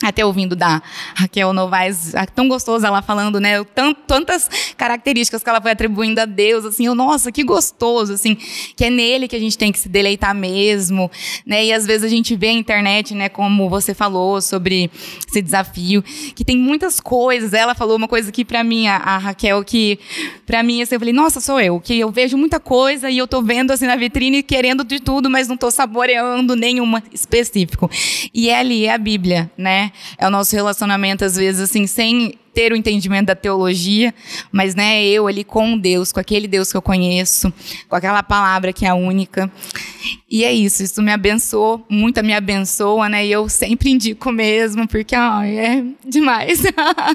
[0.00, 0.80] até ouvindo da
[1.12, 3.64] Raquel Novaes, tão gostoso ela falando, né,
[4.06, 8.36] tantas características que ela foi atribuindo a Deus, assim, eu, nossa, que gostoso, assim,
[8.76, 11.10] que é nele que a gente tem que se deleitar mesmo,
[11.44, 14.88] né, e às vezes a gente vê a internet, né, como você falou sobre
[15.28, 19.18] esse desafio, que tem muitas coisas, ela falou uma coisa que para mim, a, a,
[19.18, 19.98] Raquel, que
[20.46, 23.26] para mim, assim, eu falei, nossa, sou eu, que eu vejo muita coisa e eu
[23.26, 27.90] tô vendo, assim, na vitrine, querendo de tudo, mas não tô saboreando nenhuma específico,
[28.32, 32.38] e é ali, é a Bíblia, né, é o nosso relacionamento, às vezes, assim, sem
[32.58, 34.12] ter o entendimento da teologia,
[34.50, 37.52] mas, né, eu ali com Deus, com aquele Deus que eu conheço,
[37.88, 39.48] com aquela palavra que é a única.
[40.28, 43.24] E é isso, isso me abençoou, muito me abençoa, né?
[43.24, 46.62] E eu sempre indico mesmo, porque ai, é demais.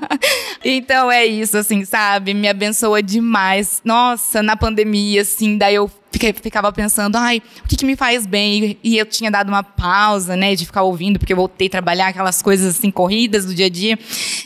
[0.64, 2.34] então é isso, assim, sabe?
[2.34, 3.82] Me abençoa demais.
[3.84, 8.26] Nossa, na pandemia, assim, daí eu fiquei, ficava pensando, ai, o que, que me faz
[8.26, 8.64] bem?
[8.64, 11.72] E, e, eu tinha dado uma pausa, né, de ficar ouvindo, porque eu voltei a
[11.72, 13.98] trabalhar aquelas coisas assim, corridas do dia a dia.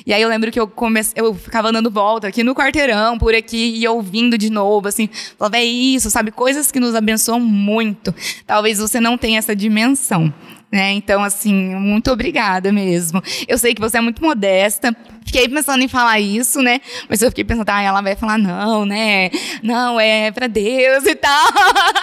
[0.05, 3.36] E aí eu lembro que eu comecei, eu ficava dando volta aqui no quarteirão, por
[3.36, 6.32] aqui, e ouvindo de novo, assim, falava, é isso, sabe?
[6.32, 8.15] Coisas que nos abençoam muito.
[8.45, 10.34] Talvez você não tenha essa dimensão.
[10.72, 10.91] Né?
[10.93, 13.22] Então, assim, muito obrigada mesmo.
[13.47, 14.95] Eu sei que você é muito modesta,
[15.28, 16.80] Fiquei pensando em falar isso, né?
[17.09, 19.30] Mas eu fiquei pensando, ah, ela vai falar, não, né?
[19.61, 21.51] Não, é para Deus e tal.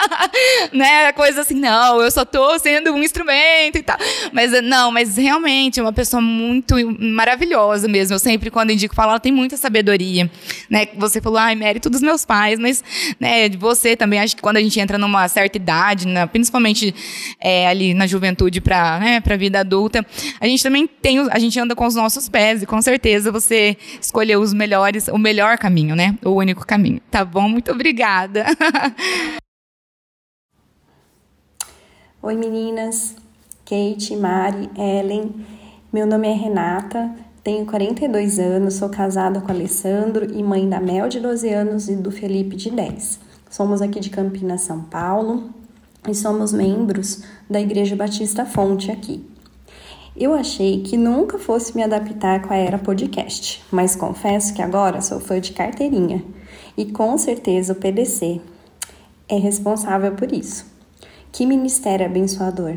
[0.73, 1.11] né?
[1.13, 3.97] Coisa assim, não, eu só tô sendo um instrumento e tal.
[4.31, 8.15] Mas não, mas realmente é uma pessoa muito maravilhosa mesmo.
[8.15, 10.31] Eu sempre, quando indico falar, ela tem muita sabedoria.
[10.69, 10.87] Né?
[10.99, 12.85] Você falou, ai, mérito dos meus pais, mas
[13.19, 16.95] né, de você também, acho que quando a gente entra numa certa idade, né, principalmente
[17.41, 20.05] é, ali na juventude para né, a vida adulta,
[20.39, 23.31] a gente também tem, a gente anda com os nossos pés, e com certeza certeza
[23.31, 26.19] você escolheu os melhores, o melhor caminho, né?
[26.25, 27.01] O único caminho.
[27.11, 27.49] Tá bom?
[27.49, 28.45] Muito obrigada.
[32.23, 33.17] Oi meninas,
[33.65, 35.35] Kate, Mari, Ellen.
[35.93, 41.09] Meu nome é Renata, tenho 42 anos, sou casada com Alessandro e mãe da Mel
[41.09, 43.21] de 12 anos e do Felipe de 10.
[43.51, 45.51] Somos aqui de Campinas, São Paulo
[46.09, 49.34] e somos membros da Igreja Batista Fonte aqui.
[50.17, 55.01] Eu achei que nunca fosse me adaptar com a era podcast, mas confesso que agora
[55.01, 56.25] sou fã de carteirinha
[56.77, 58.41] e com certeza o PDC
[59.29, 60.67] é responsável por isso.
[61.33, 62.77] Que ministério abençoador!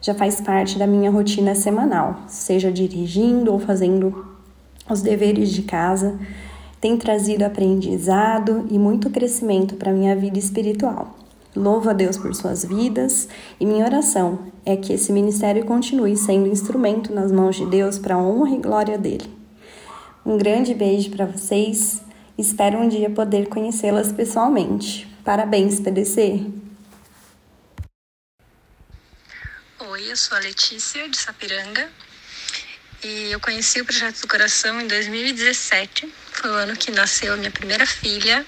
[0.00, 4.24] Já faz parte da minha rotina semanal, seja dirigindo ou fazendo
[4.88, 6.16] os deveres de casa,
[6.80, 11.15] tem trazido aprendizado e muito crescimento para minha vida espiritual.
[11.56, 16.48] Louvo a Deus por suas vidas e minha oração é que esse ministério continue sendo
[16.48, 19.34] instrumento nas mãos de Deus para a honra e glória dele.
[20.24, 22.02] Um grande beijo para vocês.
[22.36, 25.08] Espero um dia poder conhecê-las pessoalmente.
[25.24, 26.44] Parabéns, PDC!
[29.78, 31.90] Oi, eu sou a Letícia de Sapiranga
[33.02, 36.12] e eu conheci o Projeto do Coração em 2017.
[36.32, 38.44] Foi o ano que nasceu minha primeira filha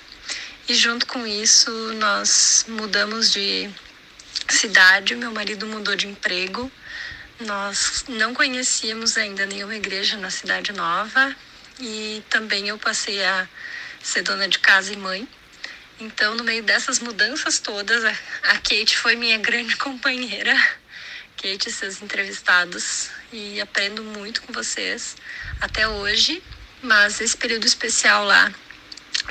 [0.68, 3.70] e junto com isso, nós mudamos de
[4.50, 6.70] cidade, meu marido mudou de emprego.
[7.40, 11.34] Nós não conhecíamos ainda nenhuma igreja na cidade nova
[11.80, 13.48] e também eu passei a
[14.02, 15.26] ser dona de casa e mãe.
[15.98, 20.54] Então, no meio dessas mudanças todas, a Kate foi minha grande companheira.
[21.40, 25.16] Kate, seus entrevistados, e aprendo muito com vocês
[25.62, 26.42] até hoje.
[26.82, 28.52] Mas esse período especial lá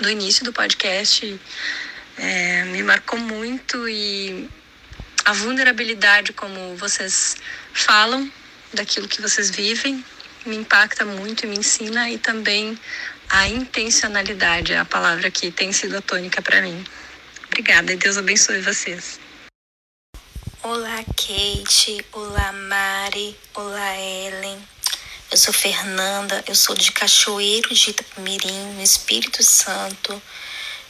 [0.01, 1.39] do início do podcast
[2.17, 4.49] é, me marcou muito e
[5.25, 7.35] a vulnerabilidade, como vocês
[7.73, 8.31] falam,
[8.73, 10.03] daquilo que vocês vivem,
[10.45, 12.79] me impacta muito e me ensina, e também
[13.29, 16.85] a intencionalidade, é a palavra que tem sido a tônica para mim.
[17.47, 19.19] Obrigada e Deus abençoe vocês.
[20.63, 22.05] Olá, Kate.
[22.11, 23.35] Olá, Mari.
[23.53, 24.59] Olá, Ellen.
[25.29, 30.21] Eu sou Fernanda, eu sou de Cachoeiro de Itapemirim, no Espírito Santo,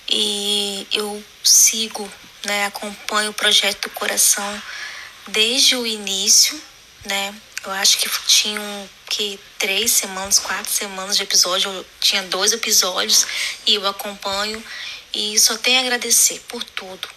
[0.07, 2.07] e eu sigo,
[2.45, 4.63] né, acompanho o projeto do coração
[5.27, 6.61] desde o início,
[7.03, 7.33] né?
[7.65, 13.25] Eu acho que tinham que três semanas, quatro semanas de episódio, eu tinha dois episódios
[13.65, 14.63] e eu acompanho
[15.15, 17.09] e só tenho a agradecer por tudo.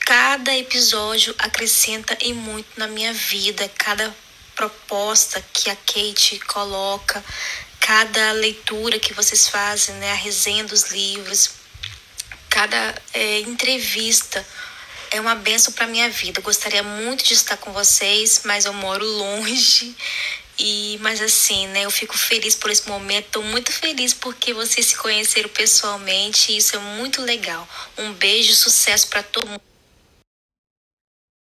[0.00, 4.14] Cada episódio acrescenta e muito na minha vida, cada
[4.60, 7.24] proposta que a Kate coloca,
[7.80, 11.52] cada leitura que vocês fazem, né, a resenha dos livros,
[12.50, 14.46] cada é, entrevista
[15.10, 16.42] é uma benção para minha vida.
[16.42, 19.96] gostaria muito de estar com vocês, mas eu moro longe.
[20.58, 24.88] E, mas assim, né, eu fico feliz por esse momento, estou muito feliz porque vocês
[24.88, 27.66] se conheceram pessoalmente, e isso é muito legal.
[27.96, 29.69] Um beijo, sucesso para todo mundo.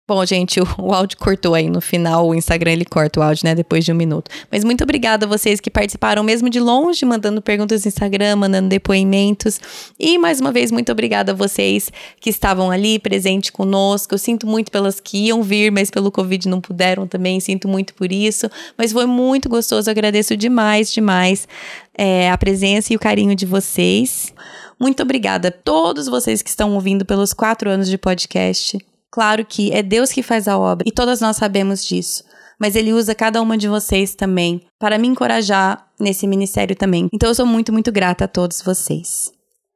[0.09, 2.29] Bom, gente, o, o, áudio cortou aí no final.
[2.29, 3.55] O Instagram ele corta o áudio, né?
[3.55, 4.31] Depois de um minuto.
[4.51, 8.71] Mas muito obrigada a vocês que participaram, mesmo de longe, mandando perguntas no Instagram, mandando
[8.71, 9.61] depoimentos.
[10.01, 14.15] E mais uma vez, muito obrigada a vocês que estavam ali presente conosco.
[14.15, 17.39] Eu sinto muito pelas que iam vir, mas pelo Covid não puderam também.
[17.39, 18.51] Sinto muito por isso.
[18.79, 19.91] Mas foi muito gostoso.
[19.91, 21.47] Eu agradeço demais, demais
[21.93, 24.33] é, a presença e o carinho de vocês.
[24.81, 28.79] Muito obrigada a todos vocês que estão ouvindo pelos quatro anos de podcast.
[29.11, 32.25] Claro que é Deus que faz a obra e todas nós sabemos disso.
[32.59, 37.09] Mas ele usa cada uma de vocês também para me encorajar nesse ministério também.
[37.13, 39.33] Então eu sou muito, muito grata a todos vocês.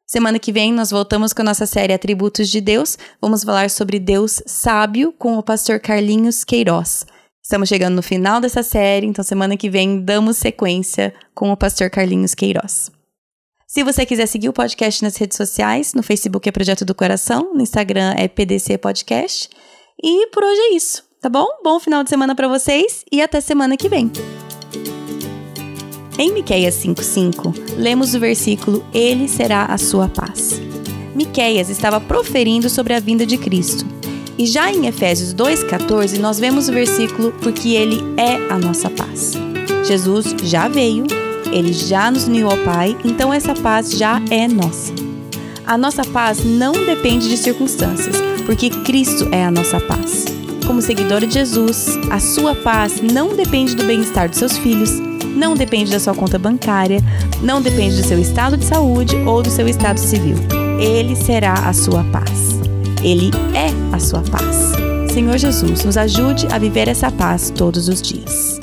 [0.06, 2.98] Semana que vem nós voltamos com a nossa série Atributos de Deus.
[3.20, 7.06] Vamos falar sobre Deus sábio com o pastor Carlinhos Queiroz.
[7.42, 11.88] Estamos chegando no final dessa série, então semana que vem damos sequência com o pastor
[11.88, 12.90] Carlinhos Queiroz.
[13.72, 17.54] Se você quiser seguir o podcast nas redes sociais, no Facebook é Projeto do Coração,
[17.54, 19.48] no Instagram é PDC Podcast.
[20.04, 21.46] E por hoje é isso, tá bom?
[21.64, 24.12] Bom final de semana para vocês e até semana que vem.
[26.18, 30.60] Em Miqueias 5:5, lemos o versículo Ele será a sua paz.
[31.14, 33.86] Miqueias estava proferindo sobre a vinda de Cristo.
[34.36, 39.32] E já em Efésios 2:14, nós vemos o versículo porque ele é a nossa paz.
[39.82, 41.06] Jesus já veio
[41.52, 44.92] ele já nos uniu ao Pai, então essa paz já é nossa.
[45.66, 50.24] A nossa paz não depende de circunstâncias, porque Cristo é a nossa paz.
[50.66, 54.90] Como seguidora de Jesus, a sua paz não depende do bem-estar dos seus filhos,
[55.34, 57.00] não depende da sua conta bancária,
[57.42, 60.36] não depende do seu estado de saúde ou do seu estado civil.
[60.80, 62.60] Ele será a sua paz.
[63.02, 64.72] Ele é a sua paz.
[65.12, 68.58] Senhor Jesus, nos ajude a viver essa paz todos os dias.